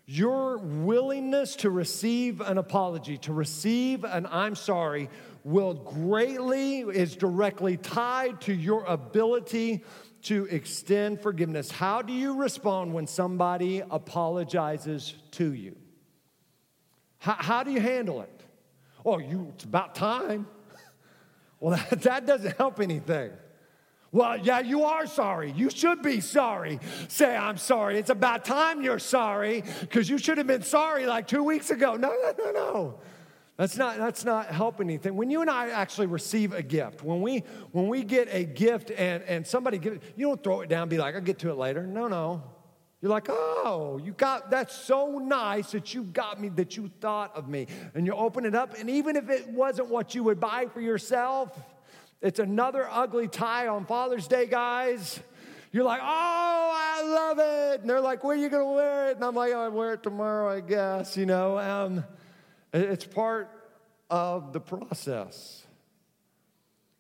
Your 0.06 0.58
willingness 0.58 1.56
to 1.56 1.70
receive 1.70 2.40
an 2.40 2.58
apology, 2.58 3.18
to 3.18 3.32
receive 3.32 4.04
an 4.04 4.26
I'm 4.30 4.54
sorry, 4.54 5.08
will 5.42 5.74
greatly, 5.74 6.80
is 6.80 7.16
directly 7.16 7.76
tied 7.76 8.40
to 8.42 8.52
your 8.52 8.84
ability 8.84 9.84
to 10.22 10.46
extend 10.46 11.20
forgiveness. 11.20 11.70
How 11.70 12.02
do 12.02 12.12
you 12.12 12.36
respond 12.36 12.94
when 12.94 13.06
somebody 13.06 13.82
apologizes 13.90 15.14
to 15.32 15.52
you? 15.52 15.76
How, 17.18 17.36
how 17.38 17.62
do 17.62 17.70
you 17.70 17.80
handle 17.80 18.22
it? 18.22 18.42
Oh, 19.04 19.18
you, 19.18 19.52
it's 19.54 19.64
about 19.64 19.94
time. 19.94 20.46
Well, 21.60 21.76
that, 21.76 22.02
that 22.02 22.26
doesn't 22.26 22.56
help 22.56 22.80
anything. 22.80 23.30
Well, 24.10 24.36
yeah, 24.36 24.58
you 24.58 24.82
are 24.82 25.06
sorry. 25.06 25.52
You 25.52 25.70
should 25.70 26.02
be 26.02 26.20
sorry. 26.20 26.80
Say, 27.06 27.36
I'm 27.36 27.56
sorry. 27.56 27.98
It's 27.98 28.10
about 28.10 28.44
time 28.44 28.82
you're 28.82 28.98
sorry 28.98 29.62
because 29.80 30.10
you 30.10 30.18
should 30.18 30.38
have 30.38 30.48
been 30.48 30.62
sorry 30.62 31.06
like 31.06 31.28
two 31.28 31.44
weeks 31.44 31.70
ago. 31.70 31.94
No, 31.94 32.08
no, 32.08 32.34
no, 32.36 32.50
no. 32.50 33.00
That's 33.56 33.76
not, 33.76 33.98
that's 33.98 34.24
not 34.24 34.46
helping 34.46 34.88
anything. 34.88 35.14
When 35.14 35.30
you 35.30 35.42
and 35.42 35.50
I 35.50 35.70
actually 35.70 36.06
receive 36.06 36.54
a 36.54 36.62
gift, 36.62 37.04
when 37.04 37.20
we, 37.20 37.44
when 37.72 37.88
we 37.88 38.02
get 38.02 38.28
a 38.32 38.44
gift 38.44 38.90
and, 38.90 39.22
and 39.24 39.46
somebody 39.46 39.78
gives 39.78 39.96
it, 39.96 40.02
you 40.16 40.26
don't 40.26 40.42
throw 40.42 40.62
it 40.62 40.68
down 40.68 40.88
be 40.88 40.98
like, 40.98 41.14
I'll 41.14 41.20
get 41.20 41.38
to 41.40 41.50
it 41.50 41.56
later. 41.56 41.86
No, 41.86 42.08
no. 42.08 42.42
You're 43.02 43.10
like, 43.10 43.26
oh, 43.28 44.00
you 44.02 44.12
got 44.12 44.50
that's 44.50 44.74
so 44.74 45.18
nice 45.18 45.72
that 45.72 45.92
you 45.92 46.04
got 46.04 46.40
me, 46.40 46.48
that 46.50 46.76
you 46.76 46.88
thought 47.00 47.36
of 47.36 47.48
me. 47.48 47.66
And 47.94 48.06
you 48.06 48.14
open 48.14 48.46
it 48.46 48.54
up, 48.54 48.78
and 48.78 48.88
even 48.88 49.16
if 49.16 49.28
it 49.28 49.48
wasn't 49.48 49.88
what 49.88 50.14
you 50.14 50.22
would 50.22 50.38
buy 50.38 50.66
for 50.72 50.80
yourself, 50.80 51.58
it's 52.20 52.38
another 52.38 52.88
ugly 52.88 53.26
tie 53.26 53.66
on 53.66 53.86
Father's 53.86 54.28
Day, 54.28 54.46
guys. 54.46 55.18
You're 55.72 55.82
like, 55.82 56.00
oh, 56.00 56.04
I 56.06 57.02
love 57.02 57.38
it. 57.40 57.80
And 57.80 57.90
they're 57.90 58.00
like, 58.00 58.22
where 58.22 58.36
are 58.36 58.38
you 58.38 58.48
going 58.48 58.62
to 58.64 58.72
wear 58.72 59.10
it? 59.10 59.16
And 59.16 59.24
I'm 59.24 59.34
like, 59.34 59.52
oh, 59.52 59.64
I 59.64 59.68
wear 59.68 59.94
it 59.94 60.04
tomorrow, 60.04 60.54
I 60.54 60.60
guess, 60.60 61.16
you 61.16 61.26
know. 61.26 61.58
Um, 61.58 62.04
it's 62.72 63.04
part 63.04 63.50
of 64.10 64.52
the 64.52 64.60
process. 64.60 65.64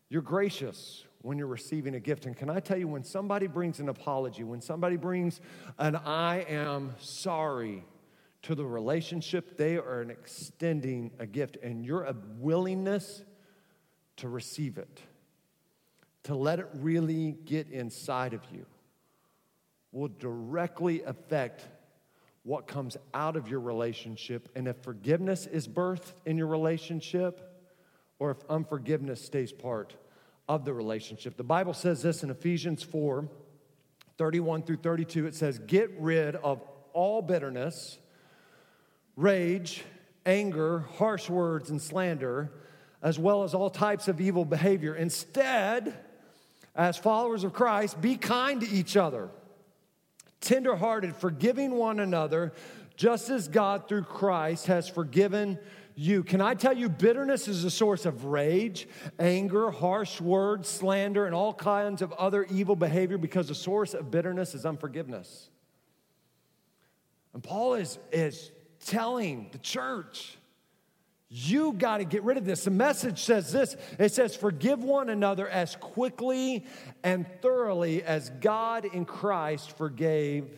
You're 0.08 0.22
gracious 0.22 1.04
when 1.22 1.38
you're 1.38 1.46
receiving 1.46 1.94
a 1.94 2.00
gift. 2.00 2.26
And 2.26 2.36
can 2.36 2.50
I 2.50 2.60
tell 2.60 2.76
you, 2.76 2.88
when 2.88 3.04
somebody 3.04 3.46
brings 3.46 3.80
an 3.80 3.88
apology, 3.88 4.44
when 4.44 4.60
somebody 4.60 4.96
brings 4.96 5.40
an 5.78 5.96
I 5.96 6.40
am 6.48 6.94
sorry 6.98 7.84
to 8.42 8.54
the 8.54 8.64
relationship, 8.64 9.56
they 9.56 9.76
are 9.76 10.02
extending 10.02 11.12
a 11.18 11.26
gift, 11.26 11.56
and 11.62 11.86
your 11.86 12.12
willingness 12.38 13.22
to 14.16 14.28
receive 14.28 14.78
it, 14.78 15.00
to 16.24 16.34
let 16.34 16.58
it 16.58 16.68
really 16.74 17.36
get 17.44 17.70
inside 17.70 18.34
of 18.34 18.40
you, 18.52 18.66
will 19.92 20.10
directly 20.18 21.02
affect 21.02 21.66
what 22.44 22.66
comes 22.66 22.96
out 23.14 23.36
of 23.36 23.48
your 23.48 23.60
relationship. 23.60 24.48
And 24.54 24.66
if 24.66 24.76
forgiveness 24.82 25.46
is 25.46 25.68
birthed 25.68 26.12
in 26.26 26.36
your 26.36 26.48
relationship, 26.48 27.48
or 28.18 28.30
if 28.30 28.38
unforgiveness 28.48 29.24
stays 29.24 29.52
part 29.52 29.96
of 30.48 30.64
the 30.64 30.72
relationship. 30.72 31.36
The 31.36 31.44
Bible 31.44 31.74
says 31.74 32.02
this 32.02 32.22
in 32.22 32.30
Ephesians 32.30 32.82
4 32.82 33.28
31 34.18 34.62
through 34.62 34.76
32. 34.76 35.26
It 35.26 35.34
says, 35.34 35.58
Get 35.58 35.90
rid 35.98 36.36
of 36.36 36.62
all 36.92 37.22
bitterness, 37.22 37.98
rage, 39.16 39.82
anger, 40.26 40.80
harsh 40.98 41.28
words, 41.28 41.70
and 41.70 41.80
slander, 41.80 42.52
as 43.02 43.18
well 43.18 43.42
as 43.42 43.54
all 43.54 43.70
types 43.70 44.06
of 44.06 44.20
evil 44.20 44.44
behavior. 44.44 44.94
Instead, 44.94 45.98
as 46.76 46.96
followers 46.96 47.42
of 47.44 47.52
Christ, 47.52 48.00
be 48.00 48.16
kind 48.16 48.60
to 48.60 48.68
each 48.68 48.96
other, 48.96 49.30
tenderhearted, 50.42 51.16
forgiving 51.16 51.72
one 51.72 52.00
another, 52.00 52.52
just 52.96 53.30
as 53.30 53.48
God 53.48 53.88
through 53.88 54.02
Christ 54.02 54.66
has 54.66 54.88
forgiven 54.88 55.58
you. 55.94 56.22
Can 56.22 56.40
I 56.40 56.54
tell 56.54 56.76
you, 56.76 56.88
bitterness 56.88 57.48
is 57.48 57.64
a 57.64 57.70
source 57.70 58.04
of 58.04 58.26
rage, 58.26 58.86
anger, 59.18 59.70
harsh 59.70 60.20
words, 60.20 60.68
slander, 60.68 61.26
and 61.26 61.34
all 61.34 61.54
kinds 61.54 62.02
of 62.02 62.12
other 62.12 62.44
evil 62.44 62.76
behavior 62.76 63.18
because 63.18 63.48
the 63.48 63.54
source 63.54 63.94
of 63.94 64.10
bitterness 64.10 64.54
is 64.54 64.66
unforgiveness. 64.66 65.48
And 67.34 67.42
Paul 67.42 67.74
is, 67.74 67.98
is 68.10 68.50
telling 68.84 69.48
the 69.52 69.58
church, 69.58 70.36
you 71.34 71.72
got 71.72 71.96
to 71.96 72.04
get 72.04 72.24
rid 72.24 72.36
of 72.36 72.44
this. 72.44 72.64
The 72.64 72.70
message 72.70 73.22
says 73.22 73.50
this 73.50 73.74
it 73.98 74.12
says, 74.12 74.36
Forgive 74.36 74.84
one 74.84 75.08
another 75.08 75.48
as 75.48 75.76
quickly 75.76 76.66
and 77.02 77.26
thoroughly 77.40 78.02
as 78.02 78.28
God 78.28 78.84
in 78.84 79.06
Christ 79.06 79.74
forgave 79.78 80.50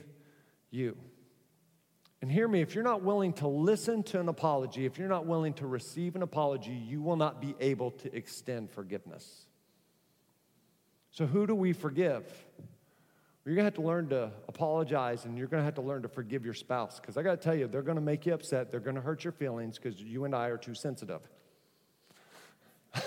you. 0.73 0.97
And 2.21 2.33
hear 2.33 2.49
me, 2.49 2.61
if 2.61 2.75
you're 2.75 2.83
not 2.83 3.03
willing 3.03 3.35
to 3.35 3.47
listen 3.47 4.03
to 4.05 4.19
an 4.19 4.29
apology, 4.29 4.85
if 4.85 4.99
you're 4.99 5.09
not 5.09 5.27
willing 5.27 5.55
to 5.55 5.67
receive 5.69 6.17
an 6.17 6.23
apology, 6.23 6.73
you 6.73 7.01
will 7.01 7.17
not 7.17 7.41
be 7.41 7.55
able 7.61 7.93
to 7.93 8.17
extend 8.17 8.69
forgiveness. 8.69 9.47
So, 11.13 11.25
who 11.25 11.47
do 11.47 11.55
we 11.55 11.73
forgive? 11.73 12.25
You're 13.45 13.55
gonna 13.55 13.65
have 13.65 13.75
to 13.75 13.83
learn 13.83 14.09
to 14.09 14.31
apologize 14.49 15.27
and 15.27 15.37
you're 15.37 15.49
gonna 15.49 15.65
have 15.65 15.75
to 15.75 15.83
learn 15.83 16.01
to 16.03 16.09
forgive 16.09 16.45
your 16.45 16.55
spouse. 16.55 16.99
Because 16.99 17.19
I 17.19 17.23
gotta 17.23 17.37
tell 17.37 17.55
you, 17.55 17.67
they're 17.67 17.83
gonna 17.83 18.01
make 18.01 18.25
you 18.25 18.33
upset, 18.33 18.71
they're 18.71 18.81
gonna 18.81 19.03
hurt 19.03 19.23
your 19.23 19.33
feelings 19.33 19.79
because 19.79 20.01
you 20.01 20.25
and 20.25 20.35
I 20.35 20.49
are 20.49 20.57
too 20.57 20.75
sensitive. 20.75 21.21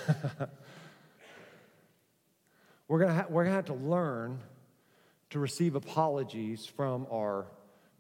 we're, 2.88 3.00
gonna 3.00 3.14
ha- 3.14 3.26
we're 3.30 3.46
gonna 3.46 3.56
have 3.56 3.66
to 3.66 3.74
learn 3.74 4.40
to 5.32 5.40
receive 5.40 5.74
apologies 5.74 6.68
from 6.68 7.08
our 7.12 7.48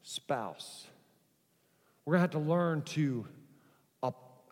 spouse. 0.04 0.86
We're 2.06 2.16
to 2.16 2.20
have 2.20 2.32
to 2.32 2.40
learn 2.40 2.84
to, 2.84 3.26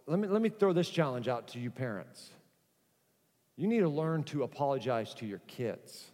let, 0.07 0.19
me, 0.19 0.27
let 0.27 0.41
me 0.41 0.49
throw 0.49 0.73
this 0.73 0.89
challenge 0.89 1.27
out 1.27 1.49
to 1.49 1.59
you 1.59 1.69
parents. 1.71 2.31
You 3.55 3.67
need 3.67 3.79
to 3.79 3.89
learn 3.89 4.23
to 4.25 4.43
apologize 4.43 5.13
to 5.15 5.25
your 5.25 5.39
kids 5.47 6.07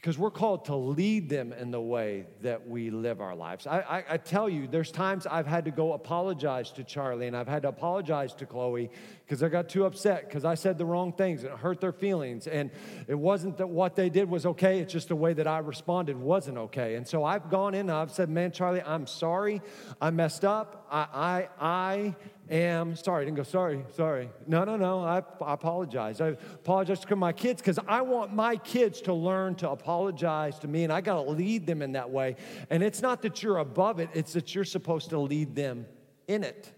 because 0.00 0.16
we're 0.16 0.30
called 0.30 0.64
to 0.64 0.74
lead 0.74 1.28
them 1.28 1.52
in 1.52 1.70
the 1.70 1.80
way 1.80 2.24
that 2.40 2.66
we 2.66 2.88
live 2.88 3.20
our 3.20 3.34
lives. 3.34 3.66
I, 3.66 3.80
I, 3.80 4.04
I, 4.14 4.16
tell 4.16 4.48
you, 4.48 4.66
there's 4.66 4.90
times 4.90 5.26
I've 5.26 5.46
had 5.46 5.66
to 5.66 5.70
go 5.70 5.92
apologize 5.92 6.72
to 6.72 6.84
Charlie 6.84 7.26
and 7.26 7.36
I've 7.36 7.46
had 7.46 7.62
to 7.62 7.68
apologize 7.68 8.32
to 8.36 8.46
Chloe 8.46 8.90
because 9.26 9.42
I 9.42 9.50
got 9.50 9.68
too 9.68 9.84
upset 9.84 10.26
because 10.26 10.46
I 10.46 10.54
said 10.54 10.78
the 10.78 10.86
wrong 10.86 11.12
things 11.12 11.44
and 11.44 11.52
it 11.52 11.58
hurt 11.58 11.82
their 11.82 11.92
feelings. 11.92 12.46
And 12.46 12.70
it 13.08 13.14
wasn't 13.14 13.58
that 13.58 13.66
what 13.66 13.94
they 13.94 14.08
did 14.08 14.30
was 14.30 14.46
okay, 14.46 14.78
it's 14.78 14.90
just 14.90 15.08
the 15.08 15.16
way 15.16 15.34
that 15.34 15.46
I 15.46 15.58
responded 15.58 16.16
wasn't 16.16 16.56
okay. 16.56 16.94
And 16.94 17.06
so 17.06 17.22
I've 17.22 17.50
gone 17.50 17.74
in 17.74 17.80
and 17.80 17.92
I've 17.92 18.10
said, 18.10 18.30
Man, 18.30 18.52
Charlie, 18.52 18.80
I'm 18.80 19.06
sorry. 19.06 19.60
I 20.00 20.08
messed 20.08 20.46
up. 20.46 20.86
I, 20.90 21.08
I, 21.12 21.48
I 21.60 22.16
am 22.50 22.96
sorry. 22.96 23.22
I 23.22 23.24
didn't 23.26 23.36
go, 23.36 23.42
sorry, 23.44 23.84
sorry. 23.96 24.28
No, 24.46 24.64
no, 24.64 24.76
no. 24.76 25.00
I, 25.04 25.22
I 25.40 25.54
apologize. 25.54 26.20
I 26.20 26.28
apologize 26.28 27.00
to 27.00 27.16
my 27.16 27.32
kids 27.32 27.62
because 27.62 27.78
I 27.86 28.02
want 28.02 28.34
my 28.34 28.56
kids 28.56 29.00
to 29.02 29.14
learn 29.14 29.54
to 29.56 29.70
apologize 29.70 30.58
to 30.60 30.68
me, 30.68 30.84
and 30.84 30.92
I 30.92 31.00
got 31.00 31.22
to 31.22 31.30
lead 31.30 31.66
them 31.66 31.82
in 31.82 31.92
that 31.92 32.10
way. 32.10 32.36
And 32.68 32.82
it's 32.82 33.02
not 33.02 33.22
that 33.22 33.42
you're 33.42 33.58
above 33.58 34.00
it, 34.00 34.10
it's 34.14 34.32
that 34.32 34.54
you're 34.54 34.64
supposed 34.64 35.10
to 35.10 35.18
lead 35.18 35.54
them 35.54 35.86
in 36.26 36.44
it. 36.44 36.72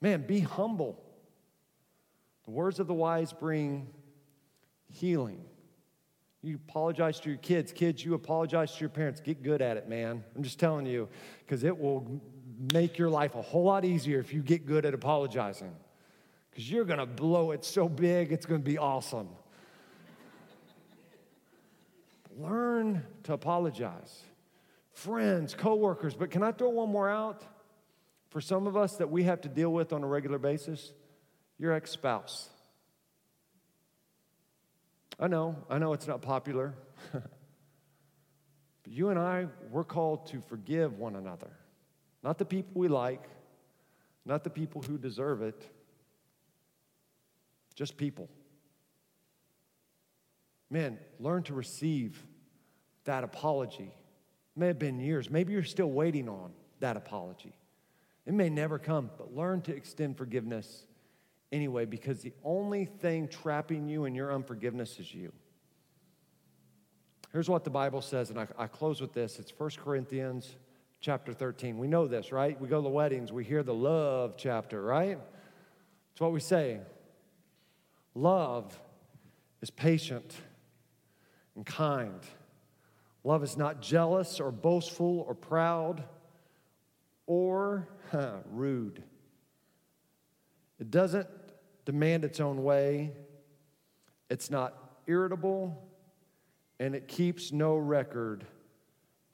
Man, 0.00 0.26
be 0.26 0.40
humble. 0.40 1.02
The 2.44 2.50
words 2.50 2.80
of 2.80 2.86
the 2.86 2.94
wise 2.94 3.32
bring 3.32 3.88
healing. 4.88 5.44
You 6.42 6.56
apologize 6.56 7.20
to 7.20 7.28
your 7.28 7.38
kids. 7.38 7.72
Kids, 7.72 8.04
you 8.04 8.14
apologize 8.14 8.74
to 8.74 8.80
your 8.80 8.88
parents. 8.88 9.20
Get 9.20 9.44
good 9.44 9.62
at 9.62 9.76
it, 9.76 9.88
man. 9.88 10.24
I'm 10.34 10.42
just 10.42 10.58
telling 10.58 10.86
you, 10.86 11.08
because 11.38 11.62
it 11.62 11.78
will 11.78 12.20
make 12.70 12.96
your 12.98 13.10
life 13.10 13.34
a 13.34 13.42
whole 13.42 13.64
lot 13.64 13.84
easier 13.84 14.20
if 14.20 14.32
you 14.32 14.40
get 14.40 14.66
good 14.66 14.86
at 14.86 14.94
apologizing. 14.94 15.74
Because 16.50 16.70
you're 16.70 16.84
going 16.84 16.98
to 16.98 17.06
blow 17.06 17.50
it 17.50 17.64
so 17.64 17.88
big, 17.88 18.30
it's 18.30 18.46
going 18.46 18.60
to 18.60 18.64
be 18.64 18.78
awesome. 18.78 19.28
Learn 22.38 23.04
to 23.24 23.32
apologize. 23.32 24.22
Friends, 24.92 25.54
coworkers, 25.54 26.14
but 26.14 26.30
can 26.30 26.42
I 26.42 26.52
throw 26.52 26.68
one 26.68 26.90
more 26.90 27.08
out? 27.08 27.42
For 28.28 28.40
some 28.40 28.66
of 28.66 28.76
us 28.76 28.96
that 28.96 29.10
we 29.10 29.24
have 29.24 29.42
to 29.42 29.48
deal 29.48 29.72
with 29.72 29.92
on 29.92 30.02
a 30.02 30.06
regular 30.06 30.38
basis, 30.38 30.92
your 31.58 31.72
ex 31.72 31.90
spouse. 31.90 32.48
I 35.18 35.28
know, 35.28 35.56
I 35.68 35.78
know 35.78 35.92
it's 35.92 36.06
not 36.06 36.22
popular. 36.22 36.74
but 37.12 37.22
you 38.86 39.10
and 39.10 39.18
I, 39.18 39.46
we're 39.70 39.84
called 39.84 40.26
to 40.28 40.40
forgive 40.40 40.98
one 40.98 41.16
another. 41.16 41.50
Not 42.22 42.38
the 42.38 42.44
people 42.44 42.72
we 42.74 42.88
like, 42.88 43.24
not 44.24 44.44
the 44.44 44.50
people 44.50 44.82
who 44.82 44.98
deserve 44.98 45.42
it, 45.42 45.68
just 47.74 47.96
people. 47.96 48.28
Man, 50.70 50.98
learn 51.18 51.42
to 51.44 51.54
receive 51.54 52.24
that 53.04 53.24
apology. 53.24 53.92
It 54.56 54.58
may 54.58 54.68
have 54.68 54.78
been 54.78 55.00
years. 55.00 55.30
Maybe 55.30 55.52
you're 55.52 55.64
still 55.64 55.90
waiting 55.90 56.28
on 56.28 56.52
that 56.80 56.96
apology. 56.96 57.52
It 58.26 58.34
may 58.34 58.48
never 58.48 58.78
come, 58.78 59.10
but 59.18 59.34
learn 59.34 59.62
to 59.62 59.74
extend 59.74 60.16
forgiveness 60.16 60.86
anyway 61.50 61.84
because 61.84 62.20
the 62.22 62.32
only 62.44 62.84
thing 62.84 63.28
trapping 63.28 63.88
you 63.88 64.04
in 64.04 64.14
your 64.14 64.32
unforgiveness 64.32 64.98
is 64.98 65.12
you. 65.12 65.32
Here's 67.32 67.48
what 67.48 67.64
the 67.64 67.70
Bible 67.70 68.02
says, 68.02 68.30
and 68.30 68.38
I, 68.38 68.46
I 68.58 68.66
close 68.66 69.00
with 69.00 69.12
this. 69.12 69.38
It's 69.38 69.52
1 69.56 69.70
Corinthians 69.82 70.56
chapter 71.02 71.34
13. 71.34 71.78
We 71.78 71.88
know 71.88 72.06
this, 72.06 72.30
right? 72.30 72.58
We 72.60 72.68
go 72.68 72.76
to 72.76 72.82
the 72.82 72.88
weddings, 72.88 73.32
we 73.32 73.44
hear 73.44 73.64
the 73.64 73.74
love 73.74 74.34
chapter, 74.36 74.80
right? 74.80 75.18
It's 76.12 76.20
what 76.20 76.32
we 76.32 76.38
say. 76.38 76.78
Love 78.14 78.78
is 79.60 79.70
patient 79.70 80.36
and 81.56 81.66
kind. 81.66 82.20
Love 83.24 83.42
is 83.42 83.56
not 83.56 83.82
jealous 83.82 84.38
or 84.38 84.52
boastful 84.52 85.24
or 85.26 85.34
proud 85.34 86.04
or 87.26 87.88
huh, 88.12 88.36
rude. 88.52 89.02
It 90.78 90.90
doesn't 90.90 91.28
demand 91.84 92.24
its 92.24 92.38
own 92.38 92.62
way. 92.62 93.10
It's 94.30 94.50
not 94.50 94.76
irritable 95.08 95.82
and 96.78 96.94
it 96.94 97.08
keeps 97.08 97.50
no 97.50 97.76
record 97.76 98.44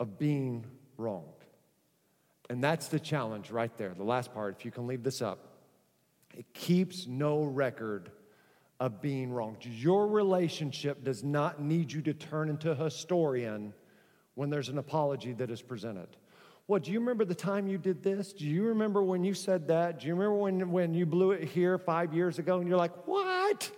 of 0.00 0.18
being 0.18 0.64
wrong. 0.96 1.24
And 2.51 2.65
that's 2.65 2.88
the 2.88 3.01
challenge 3.01 3.51
right 3.51 3.77
there, 3.77 3.94
the 3.94 4.05
last 4.05 4.33
part, 4.33 4.57
if 4.59 4.65
you 4.65 4.71
can 4.71 4.87
leave 4.87 5.03
this 5.03 5.21
up. 5.21 5.38
It 6.35 6.53
keeps 6.55 7.07
no 7.07 7.42
record 7.42 8.11
of 8.81 9.01
being 9.01 9.31
wrong. 9.31 9.57
Your 9.61 10.07
relationship 10.07 11.05
does 11.05 11.25
not 11.25 11.61
need 11.61 11.92
you 11.92 12.01
to 12.03 12.15
turn 12.15 12.49
into 12.49 12.71
a 12.71 12.75
historian 12.75 13.75
when 14.35 14.51
there's 14.51 14.69
an 14.69 14.79
apology 14.79 15.33
that 15.33 15.51
is 15.51 15.61
presented. 15.61 16.09
What, 16.67 16.85
do 16.85 16.92
you 16.92 17.01
remember 17.01 17.25
the 17.25 17.35
time 17.35 17.67
you 17.67 17.79
did 17.79 18.03
this? 18.03 18.33
Do 18.33 18.44
you 18.46 18.65
remember 18.65 19.03
when 19.03 19.25
you 19.25 19.35
said 19.35 19.67
that? 19.69 20.01
Do 20.01 20.07
you 20.07 20.15
remember 20.15 20.37
when, 20.37 20.71
when 20.71 20.94
you 20.94 21.07
blew 21.07 21.33
it 21.33 21.49
here 21.49 21.79
five 21.79 22.15
years 22.15 22.38
ago 22.38 22.59
and 22.59 22.69
you're 22.69 22.79
like, 22.79 23.07
what? 23.07 23.71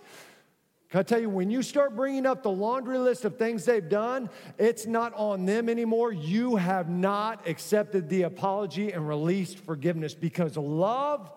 Can 0.91 0.99
I 0.99 1.03
tell 1.03 1.21
you, 1.21 1.29
when 1.29 1.49
you 1.49 1.63
start 1.63 1.95
bringing 1.95 2.25
up 2.25 2.43
the 2.43 2.51
laundry 2.51 2.97
list 2.97 3.23
of 3.23 3.37
things 3.37 3.63
they've 3.63 3.87
done, 3.87 4.29
it's 4.57 4.85
not 4.85 5.13
on 5.13 5.45
them 5.45 5.69
anymore. 5.69 6.11
You 6.11 6.57
have 6.57 6.89
not 6.89 7.47
accepted 7.47 8.09
the 8.09 8.23
apology 8.23 8.91
and 8.91 9.07
released 9.07 9.59
forgiveness 9.59 10.13
because 10.13 10.57
love 10.57 11.31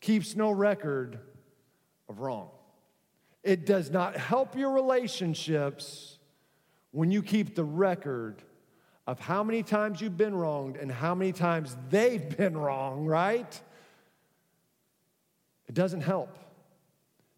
keeps 0.00 0.34
no 0.34 0.50
record 0.50 1.18
of 2.08 2.20
wrong. 2.20 2.48
It 3.42 3.66
does 3.66 3.90
not 3.90 4.16
help 4.16 4.56
your 4.56 4.70
relationships 4.72 6.18
when 6.92 7.10
you 7.10 7.22
keep 7.22 7.54
the 7.54 7.64
record 7.64 8.40
of 9.06 9.20
how 9.20 9.44
many 9.44 9.62
times 9.62 10.00
you've 10.00 10.16
been 10.16 10.34
wronged 10.34 10.78
and 10.78 10.90
how 10.90 11.14
many 11.14 11.32
times 11.32 11.76
they've 11.90 12.34
been 12.38 12.56
wrong, 12.56 13.04
right? 13.04 13.60
It 15.68 15.74
doesn't 15.74 16.00
help. 16.00 16.38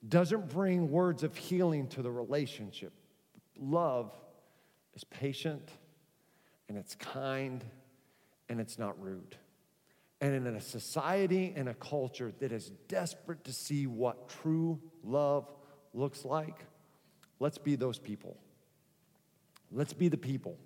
Doesn't 0.09 0.48
bring 0.48 0.90
words 0.90 1.22
of 1.22 1.36
healing 1.36 1.88
to 1.88 2.02
the 2.02 2.11
relationship. 2.11 2.92
Love 3.59 4.12
is 4.94 5.04
patient 5.04 5.70
and 6.68 6.78
it's 6.78 6.94
kind 6.94 7.64
and 8.48 8.61
it's 8.61 8.78
not 8.78 9.00
rude. 9.02 9.36
And 10.20 10.34
in 10.34 10.46
a 10.46 10.61
society 10.61 11.52
and 11.54 11.68
a 11.68 11.74
culture 11.74 12.32
that 12.40 12.52
is 12.52 12.70
desperate 12.88 13.44
to 13.44 13.52
see 13.52 13.86
what 13.86 14.28
true 14.28 14.80
love 15.04 15.48
looks 15.94 16.24
like, 16.24 16.64
let's 17.38 17.59
be 17.59 17.76
those 17.76 17.98
people. 17.98 18.36
Let's 19.70 19.92
be 19.92 20.09
the 20.09 20.18
people 20.18 20.56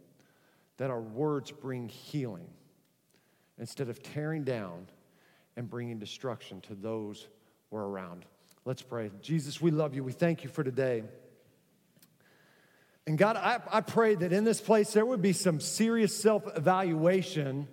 that 0.78 0.90
our 0.90 1.00
words 1.00 1.50
bring 1.50 1.88
healing 1.88 2.48
instead 3.58 3.88
of 3.88 4.02
tearing 4.02 4.44
down 4.44 4.86
and 5.56 5.68
bringing 5.68 5.98
destruction 5.98 6.60
to 6.62 6.74
those 6.74 7.28
we're 7.70 7.84
around. 7.84 8.24
Let's 8.64 8.82
pray. 8.82 9.10
Jesus, 9.20 9.60
we 9.60 9.70
love 9.70 9.94
you. 9.94 10.04
We 10.04 10.12
thank 10.12 10.44
you 10.44 10.50
for 10.50 10.62
today. 10.62 11.02
And 13.06 13.18
God, 13.18 13.36
I, 13.36 13.60
I 13.70 13.80
pray 13.80 14.14
that 14.14 14.32
in 14.32 14.44
this 14.44 14.60
place 14.60 14.92
there 14.92 15.04
would 15.04 15.22
be 15.22 15.32
some 15.32 15.60
serious 15.60 16.16
self 16.16 16.44
evaluation 16.56 17.66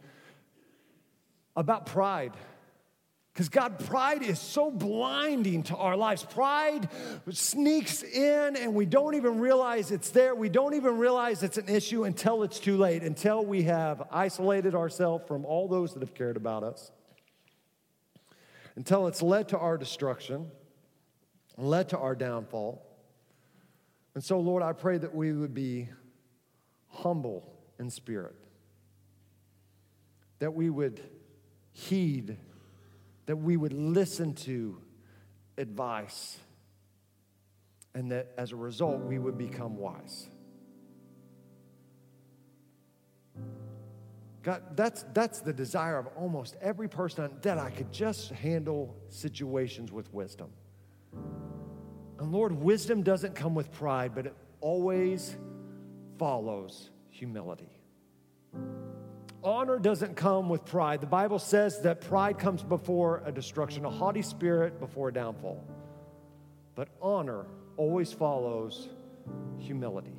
about 1.56 1.86
pride. 1.86 2.34
Because 3.32 3.50
God, 3.50 3.80
pride 3.86 4.24
is 4.24 4.40
so 4.40 4.72
blinding 4.72 5.64
to 5.64 5.76
our 5.78 5.96
lives. 5.96 6.24
Pride 6.24 6.90
sneaks 7.30 8.02
in 8.02 8.58
and 8.58 8.74
we 8.74 8.86
don't 8.86 9.16
even 9.16 9.40
realize 9.40 9.92
it's 9.92 10.10
there. 10.10 10.34
We 10.34 10.50
don't 10.50 10.74
even 10.74 10.98
realize 10.98 11.44
it's 11.44 11.58
an 11.58 11.70
issue 11.70 12.04
until 12.04 12.44
it's 12.44 12.60
too 12.60 12.76
late, 12.76 13.04
until 13.04 13.46
we 13.46 13.64
have 13.64 14.08
isolated 14.12 14.74
ourselves 14.74 15.26
from 15.28 15.46
all 15.46 15.68
those 15.68 15.94
that 15.94 16.02
have 16.02 16.16
cared 16.16 16.36
about 16.38 16.64
us, 16.64 16.92
until 18.76 19.08
it's 19.08 19.22
led 19.22 19.48
to 19.50 19.58
our 19.58 19.78
destruction, 19.78 20.50
led 21.60 21.90
to 21.90 21.98
our 21.98 22.16
downfall. 22.16 22.86
And 24.16 24.24
so, 24.24 24.40
Lord, 24.40 24.64
I 24.64 24.74
pray 24.74 24.98
that 24.98 25.14
we 25.14 25.34
would 25.34 25.54
be 25.54 25.90
humble 26.88 27.54
in 27.80 27.90
spirit, 27.90 28.36
that 30.40 30.54
we 30.54 30.70
would 30.70 31.00
heed 31.72 32.38
that 33.30 33.36
we 33.36 33.56
would 33.56 33.74
listen 33.74 34.34
to 34.34 34.82
advice, 35.56 36.40
and 37.94 38.12
that 38.12 38.32
as 38.40 38.52
a 38.52 38.56
result, 38.56 39.02
we 39.02 39.20
would 39.20 39.38
become 39.38 39.78
wise. 39.78 40.28
God, 44.42 44.76
that's, 44.76 45.06
that's 45.14 45.42
the 45.42 45.54
desire 45.54 46.00
of 46.00 46.08
almost 46.16 46.56
every 46.60 46.90
person 46.90 47.38
that 47.44 47.60
I 47.60 47.70
could 47.70 47.94
just 47.94 48.32
handle 48.32 48.98
situations 49.10 49.92
with 49.92 50.12
wisdom. 50.12 50.50
And 52.20 52.34
Lord, 52.34 52.52
wisdom 52.52 53.02
doesn't 53.02 53.34
come 53.34 53.56
with 53.56 53.72
pride, 53.72 54.12
but 54.14 54.26
it 54.26 54.36
always 54.60 55.38
follows 56.18 56.90
humility. 57.10 57.80
Honor 59.42 59.80
doesn't 59.80 60.18
come 60.18 60.50
with 60.50 60.66
pride. 60.66 61.00
The 61.00 61.08
Bible 61.08 61.40
says 61.40 61.82
that 61.82 62.02
pride 62.02 62.38
comes 62.38 62.62
before 62.62 63.24
a 63.26 63.32
destruction, 63.32 63.86
a 63.86 63.90
haughty 63.90 64.22
spirit 64.22 64.82
before 64.82 65.10
a 65.10 65.14
downfall. 65.14 65.64
But 66.76 66.90
honor 67.02 67.46
always 67.78 68.12
follows 68.12 68.90
humility. 69.58 70.16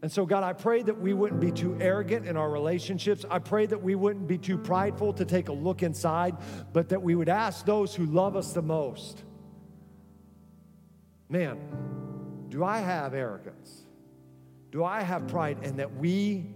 And 0.00 0.12
so, 0.12 0.26
God, 0.26 0.44
I 0.44 0.52
pray 0.52 0.82
that 0.82 1.00
we 1.00 1.12
wouldn't 1.12 1.40
be 1.40 1.50
too 1.50 1.76
arrogant 1.80 2.24
in 2.24 2.36
our 2.36 2.48
relationships. 2.48 3.24
I 3.28 3.40
pray 3.40 3.66
that 3.66 3.82
we 3.82 3.96
wouldn't 3.96 4.28
be 4.28 4.38
too 4.38 4.56
prideful 4.56 5.12
to 5.14 5.24
take 5.24 5.48
a 5.48 5.52
look 5.52 5.82
inside, 5.82 6.36
but 6.72 6.90
that 6.90 7.02
we 7.02 7.16
would 7.16 7.28
ask 7.28 7.66
those 7.66 7.96
who 7.96 8.06
love 8.06 8.36
us 8.36 8.52
the 8.52 8.62
most 8.62 9.24
Man, 11.28 11.58
do 12.48 12.64
I 12.64 12.78
have 12.78 13.14
arrogance? 13.14 13.82
Do 14.70 14.84
I 14.84 15.02
have 15.02 15.28
pride? 15.28 15.58
And 15.62 15.78
that 15.78 15.96
we 15.96 16.46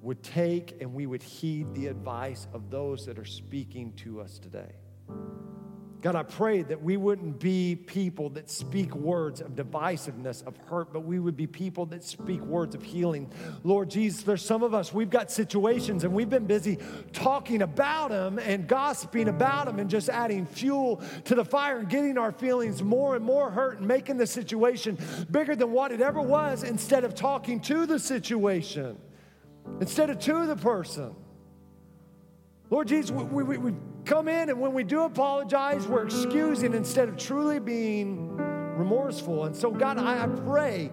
would 0.00 0.22
take 0.22 0.80
and 0.80 0.94
we 0.94 1.06
would 1.06 1.22
heed 1.22 1.74
the 1.74 1.86
advice 1.86 2.46
of 2.52 2.70
those 2.70 3.06
that 3.06 3.18
are 3.18 3.24
speaking 3.24 3.92
to 3.96 4.20
us 4.20 4.38
today. 4.38 4.72
God, 6.04 6.16
I 6.16 6.22
pray 6.22 6.60
that 6.60 6.82
we 6.82 6.98
wouldn't 6.98 7.40
be 7.40 7.74
people 7.74 8.28
that 8.28 8.50
speak 8.50 8.94
words 8.94 9.40
of 9.40 9.52
divisiveness, 9.52 10.46
of 10.46 10.54
hurt, 10.66 10.92
but 10.92 11.00
we 11.00 11.18
would 11.18 11.34
be 11.34 11.46
people 11.46 11.86
that 11.86 12.04
speak 12.04 12.42
words 12.42 12.74
of 12.74 12.82
healing. 12.82 13.30
Lord 13.62 13.88
Jesus, 13.88 14.22
there's 14.22 14.44
some 14.44 14.62
of 14.62 14.74
us, 14.74 14.92
we've 14.92 15.08
got 15.08 15.30
situations 15.30 16.04
and 16.04 16.12
we've 16.12 16.28
been 16.28 16.44
busy 16.44 16.76
talking 17.14 17.62
about 17.62 18.10
them 18.10 18.38
and 18.38 18.68
gossiping 18.68 19.28
about 19.28 19.64
them 19.64 19.78
and 19.78 19.88
just 19.88 20.10
adding 20.10 20.44
fuel 20.44 21.00
to 21.24 21.34
the 21.34 21.42
fire 21.42 21.78
and 21.78 21.88
getting 21.88 22.18
our 22.18 22.32
feelings 22.32 22.82
more 22.82 23.16
and 23.16 23.24
more 23.24 23.50
hurt 23.50 23.78
and 23.78 23.88
making 23.88 24.18
the 24.18 24.26
situation 24.26 24.98
bigger 25.30 25.56
than 25.56 25.72
what 25.72 25.90
it 25.90 26.02
ever 26.02 26.20
was 26.20 26.64
instead 26.64 27.04
of 27.04 27.14
talking 27.14 27.60
to 27.60 27.86
the 27.86 27.98
situation 27.98 28.98
instead 29.80 30.10
of 30.10 30.18
to 30.18 30.44
the 30.44 30.56
person. 30.56 31.16
Lord 32.68 32.88
Jesus, 32.88 33.10
we, 33.10 33.42
we, 33.42 33.56
we 33.56 33.72
come 34.04 34.28
in 34.28 34.50
and 34.50 34.60
when 34.60 34.72
we 34.72 34.84
do 34.84 35.02
apologize, 35.02 35.86
we're 35.86 36.04
excusing 36.04 36.74
instead 36.74 37.08
of 37.08 37.16
truly 37.16 37.58
being 37.58 38.36
remorseful. 38.76 39.44
And 39.44 39.56
so, 39.56 39.70
God, 39.70 39.98
I, 39.98 40.26
pray, 40.26 40.90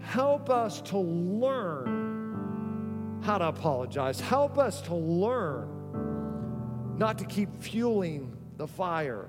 help 0.00 0.50
us 0.50 0.80
to 0.82 0.98
learn 0.98 2.04
how 3.22 3.38
to 3.38 3.48
apologize. 3.48 4.20
Help 4.20 4.58
us 4.58 4.82
to 4.82 4.94
learn 4.94 5.70
not 6.98 7.18
to 7.18 7.24
keep 7.24 7.54
fueling 7.56 8.36
the 8.56 8.66
fire, 8.66 9.28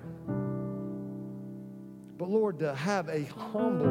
but 2.17 2.29
Lord, 2.29 2.59
to 2.59 2.75
have 2.75 3.09
a 3.09 3.23
humble, 3.23 3.87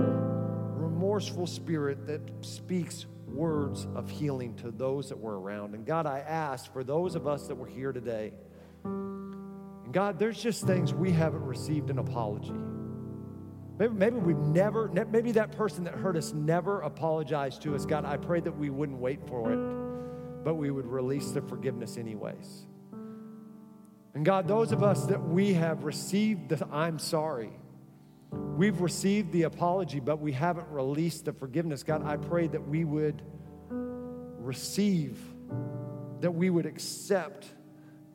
remorseful 0.76 1.47
spirit 1.47 2.07
that 2.07 2.20
speaks 2.42 3.07
words 3.26 3.86
of 3.95 4.09
healing 4.09 4.55
to 4.57 4.70
those 4.70 5.09
that 5.09 5.18
were 5.18 5.40
around. 5.40 5.74
And 5.74 5.84
God, 5.84 6.07
I 6.07 6.20
ask 6.20 6.72
for 6.72 6.84
those 6.84 7.16
of 7.16 7.26
us 7.26 7.49
that 7.49 7.57
were 7.57 7.66
here 7.66 7.92
today. 7.92 8.32
God, 9.95 10.18
there's 10.18 10.42
just 10.42 10.66
things 10.66 10.92
we 10.92 11.11
haven't 11.11 11.45
received 11.45 11.88
an 11.88 11.99
apology. 11.99 12.53
Maybe, 13.78 13.95
maybe 13.95 14.16
we've 14.16 14.36
never, 14.36 14.88
maybe 14.88 15.32
that 15.32 15.53
person 15.53 15.84
that 15.84 15.95
hurt 15.95 16.16
us 16.16 16.34
never 16.34 16.82
apologized 16.82 17.62
to 17.62 17.74
us. 17.74 17.86
God, 17.86 18.05
I 18.05 18.18
pray 18.18 18.40
that 18.40 18.57
we 18.57 18.68
wouldn't 18.68 18.99
wait 18.99 19.26
for 19.26 19.51
it, 19.51 20.45
but 20.45 20.57
we 20.57 20.70
would 20.70 20.86
release 20.86 21.30
the 21.30 21.40
forgiveness 21.40 21.97
anyways. 21.97 22.66
And 24.14 24.24
God, 24.24 24.47
those 24.47 24.70
of 24.70 24.82
us 24.82 25.07
that 25.07 25.22
we 25.22 25.55
have 25.55 25.84
received 25.84 26.51
the 26.51 26.68
I'm 26.70 26.99
sorry, 26.99 27.53
We've 28.57 28.80
received 28.80 29.32
the 29.32 29.42
apology, 29.42 29.99
but 29.99 30.20
we 30.20 30.32
haven't 30.32 30.68
released 30.68 31.24
the 31.24 31.32
forgiveness. 31.32 31.82
God, 31.82 32.05
I 32.05 32.16
pray 32.16 32.47
that 32.49 32.66
we 32.66 32.84
would 32.84 33.22
receive, 33.68 35.18
that 36.20 36.30
we 36.30 36.51
would 36.51 36.66
accept 36.66 37.47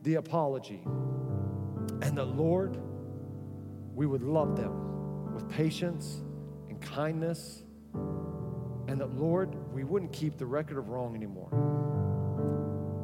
the 0.03 0.15
apology, 0.15 0.81
and 2.01 2.17
the 2.17 2.25
Lord, 2.25 2.77
we 3.93 4.05
would 4.05 4.23
love 4.23 4.55
them 4.55 5.33
with 5.33 5.49
patience 5.49 6.21
and 6.69 6.81
kindness, 6.81 7.63
and 7.93 8.99
that, 8.99 9.13
Lord, 9.15 9.55
we 9.73 9.83
wouldn't 9.83 10.11
keep 10.11 10.37
the 10.37 10.45
record 10.45 10.77
of 10.77 10.89
wrong 10.89 11.15
anymore, 11.15 11.49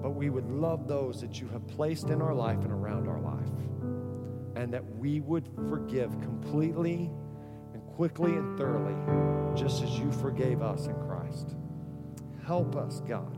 but 0.01 0.11
we 0.11 0.29
would 0.29 0.49
love 0.49 0.87
those 0.87 1.21
that 1.21 1.39
you 1.39 1.47
have 1.49 1.67
placed 1.67 2.09
in 2.09 2.21
our 2.21 2.33
life 2.33 2.59
and 2.59 2.71
around 2.71 3.07
our 3.07 3.19
life. 3.19 3.49
And 4.55 4.73
that 4.73 4.85
we 4.97 5.19
would 5.19 5.49
forgive 5.69 6.09
completely 6.21 7.11
and 7.73 7.83
quickly 7.95 8.31
and 8.31 8.57
thoroughly, 8.57 8.95
just 9.53 9.83
as 9.83 9.99
you 9.99 10.09
forgave 10.13 10.61
us 10.61 10.87
in 10.87 10.95
Christ. 11.07 11.55
Help 12.45 12.75
us, 12.77 13.01
God, 13.01 13.37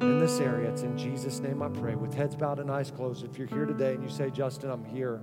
in 0.00 0.18
this 0.18 0.40
area. 0.40 0.70
It's 0.70 0.82
in 0.82 0.96
Jesus' 0.96 1.40
name 1.40 1.62
I 1.62 1.68
pray. 1.68 1.94
With 1.94 2.14
heads 2.14 2.36
bowed 2.36 2.58
and 2.58 2.70
eyes 2.70 2.90
closed, 2.90 3.24
if 3.24 3.38
you're 3.38 3.48
here 3.48 3.66
today 3.66 3.94
and 3.94 4.02
you 4.02 4.08
say, 4.08 4.30
Justin, 4.30 4.70
I'm 4.70 4.84
here 4.84 5.20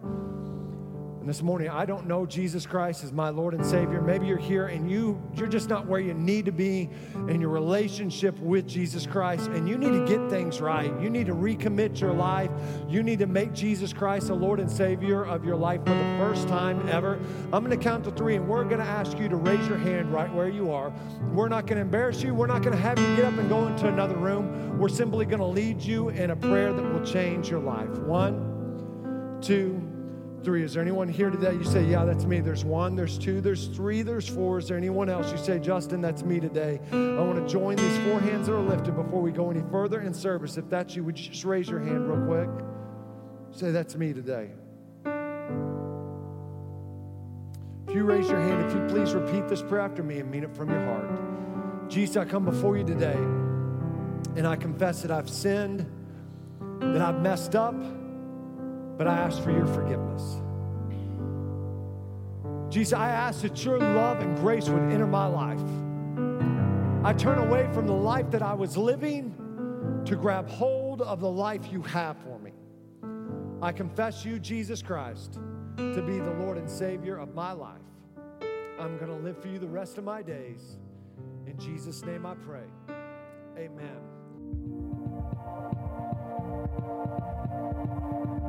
this 1.27 1.41
morning, 1.41 1.69
I 1.69 1.85
don't 1.85 2.05
know 2.07 2.25
Jesus 2.25 2.65
Christ 2.65 3.03
as 3.03 3.11
my 3.11 3.29
Lord 3.29 3.53
and 3.53 3.65
Savior. 3.65 4.01
Maybe 4.01 4.27
you're 4.27 4.37
here 4.37 4.67
and 4.67 4.89
you, 4.89 5.21
you're 5.33 5.47
just 5.47 5.69
not 5.69 5.87
where 5.87 5.99
you 5.99 6.13
need 6.13 6.45
to 6.45 6.51
be 6.51 6.89
in 7.27 7.41
your 7.41 7.49
relationship 7.49 8.37
with 8.39 8.67
Jesus 8.67 9.07
Christ, 9.07 9.47
and 9.47 9.67
you 9.67 9.77
need 9.77 9.91
to 9.91 10.05
get 10.05 10.29
things 10.29 10.61
right. 10.61 10.91
You 11.01 11.09
need 11.09 11.25
to 11.25 11.33
recommit 11.33 11.99
your 11.99 12.13
life. 12.13 12.51
You 12.87 13.01
need 13.03 13.19
to 13.19 13.27
make 13.27 13.53
Jesus 13.53 13.93
Christ 13.93 14.27
the 14.27 14.35
Lord 14.35 14.59
and 14.59 14.69
Savior 14.69 15.25
of 15.25 15.43
your 15.43 15.55
life 15.55 15.81
for 15.81 15.95
the 15.95 16.17
first 16.19 16.47
time 16.47 16.87
ever. 16.89 17.19
I'm 17.51 17.65
going 17.65 17.77
to 17.77 17.83
count 17.83 18.03
to 18.03 18.11
three, 18.11 18.35
and 18.35 18.47
we're 18.47 18.63
going 18.63 18.77
to 18.77 18.85
ask 18.85 19.17
you 19.17 19.27
to 19.27 19.35
raise 19.35 19.67
your 19.67 19.77
hand 19.77 20.13
right 20.13 20.31
where 20.33 20.49
you 20.49 20.71
are. 20.71 20.93
We're 21.33 21.49
not 21.49 21.65
going 21.65 21.77
to 21.77 21.81
embarrass 21.81 22.21
you. 22.21 22.33
We're 22.33 22.47
not 22.47 22.61
going 22.61 22.75
to 22.75 22.81
have 22.81 22.99
you 22.99 23.15
get 23.15 23.25
up 23.25 23.37
and 23.37 23.49
go 23.49 23.67
into 23.67 23.87
another 23.87 24.15
room. 24.15 24.77
We're 24.77 24.89
simply 24.89 25.25
going 25.25 25.39
to 25.39 25.45
lead 25.45 25.81
you 25.81 26.09
in 26.09 26.31
a 26.31 26.35
prayer 26.35 26.71
that 26.71 26.83
will 26.83 27.05
change 27.05 27.49
your 27.49 27.61
life. 27.61 27.89
One, 27.99 29.39
two, 29.41 29.81
three. 30.45 30.63
Is 30.63 30.73
there 30.75 30.81
anyone 30.83 31.09
here 31.09 31.31
today? 31.31 31.53
You 31.53 31.63
say, 31.63 31.83
Yeah, 31.83 32.05
that's 32.05 32.23
me. 32.25 32.39
There's 32.39 32.63
one, 32.63 32.95
there's 32.95 33.17
two, 33.17 33.41
there's 33.41 33.67
three, 33.67 34.03
there's 34.03 34.27
four. 34.27 34.59
Is 34.59 34.67
there 34.67 34.77
anyone 34.77 35.09
else? 35.09 35.31
You 35.31 35.37
say, 35.39 35.57
Justin, 35.59 36.01
that's 36.01 36.23
me 36.23 36.39
today. 36.39 36.79
I 36.91 37.19
want 37.19 37.45
to 37.45 37.51
join 37.51 37.75
these 37.75 37.97
four 38.05 38.19
hands 38.19 38.45
that 38.45 38.53
are 38.53 38.61
lifted 38.61 38.95
before 38.95 39.21
we 39.21 39.31
go 39.31 39.49
any 39.49 39.63
further 39.71 40.01
in 40.01 40.13
service. 40.13 40.55
If 40.57 40.69
that's 40.69 40.95
you, 40.95 41.03
would 41.03 41.19
you 41.19 41.31
just 41.31 41.43
raise 41.43 41.67
your 41.67 41.79
hand 41.79 42.07
real 42.07 42.25
quick? 42.25 42.65
Say, 43.51 43.71
That's 43.71 43.95
me 43.95 44.13
today. 44.13 44.51
If 47.87 47.95
you 47.95 48.03
raise 48.03 48.29
your 48.29 48.39
hand, 48.39 48.65
if 48.65 48.73
you 48.73 48.85
please 48.87 49.13
repeat 49.13 49.47
this 49.47 49.63
prayer 49.63 49.81
after 49.81 50.03
me 50.03 50.19
and 50.19 50.29
mean 50.29 50.43
it 50.43 50.55
from 50.55 50.69
your 50.69 50.85
heart. 50.85 51.89
Jesus, 51.89 52.17
I 52.17 52.25
come 52.25 52.45
before 52.45 52.77
you 52.77 52.83
today 52.83 53.17
and 54.35 54.45
I 54.45 54.55
confess 54.55 55.01
that 55.01 55.11
I've 55.11 55.29
sinned, 55.29 55.85
that 56.81 57.01
I've 57.01 57.21
messed 57.21 57.55
up 57.55 57.75
but 58.97 59.07
I 59.07 59.17
ask 59.17 59.41
for 59.41 59.51
your 59.51 59.67
forgiveness. 59.67 60.41
Jesus, 62.73 62.93
I 62.93 63.09
ask 63.09 63.41
that 63.41 63.63
your 63.63 63.79
love 63.79 64.19
and 64.19 64.35
grace 64.37 64.67
would 64.69 64.91
enter 64.91 65.07
my 65.07 65.27
life. 65.27 65.61
I 67.05 67.13
turn 67.13 67.37
away 67.37 67.69
from 67.73 67.85
the 67.87 67.93
life 67.93 68.31
that 68.31 68.41
I 68.41 68.53
was 68.53 68.75
living 68.75 69.33
to 70.05 70.15
grab 70.15 70.49
hold 70.49 71.01
of 71.01 71.19
the 71.19 71.29
life 71.29 71.71
you 71.71 71.81
have 71.83 72.17
for 72.17 72.39
me. 72.39 72.51
I 73.61 73.71
confess 73.71 74.25
you, 74.25 74.39
Jesus 74.39 74.81
Christ, 74.81 75.39
to 75.77 76.01
be 76.01 76.19
the 76.19 76.33
Lord 76.39 76.57
and 76.57 76.69
Savior 76.69 77.17
of 77.17 77.33
my 77.33 77.51
life. 77.51 77.79
I'm 78.79 78.97
going 78.97 79.09
to 79.09 79.23
live 79.23 79.41
for 79.41 79.47
you 79.47 79.59
the 79.59 79.67
rest 79.67 79.97
of 79.97 80.03
my 80.03 80.21
days. 80.21 80.77
In 81.47 81.57
Jesus' 81.57 82.03
name 82.03 82.25
I 82.25 82.35
pray. 82.35 82.65
Amen. 83.57 84.14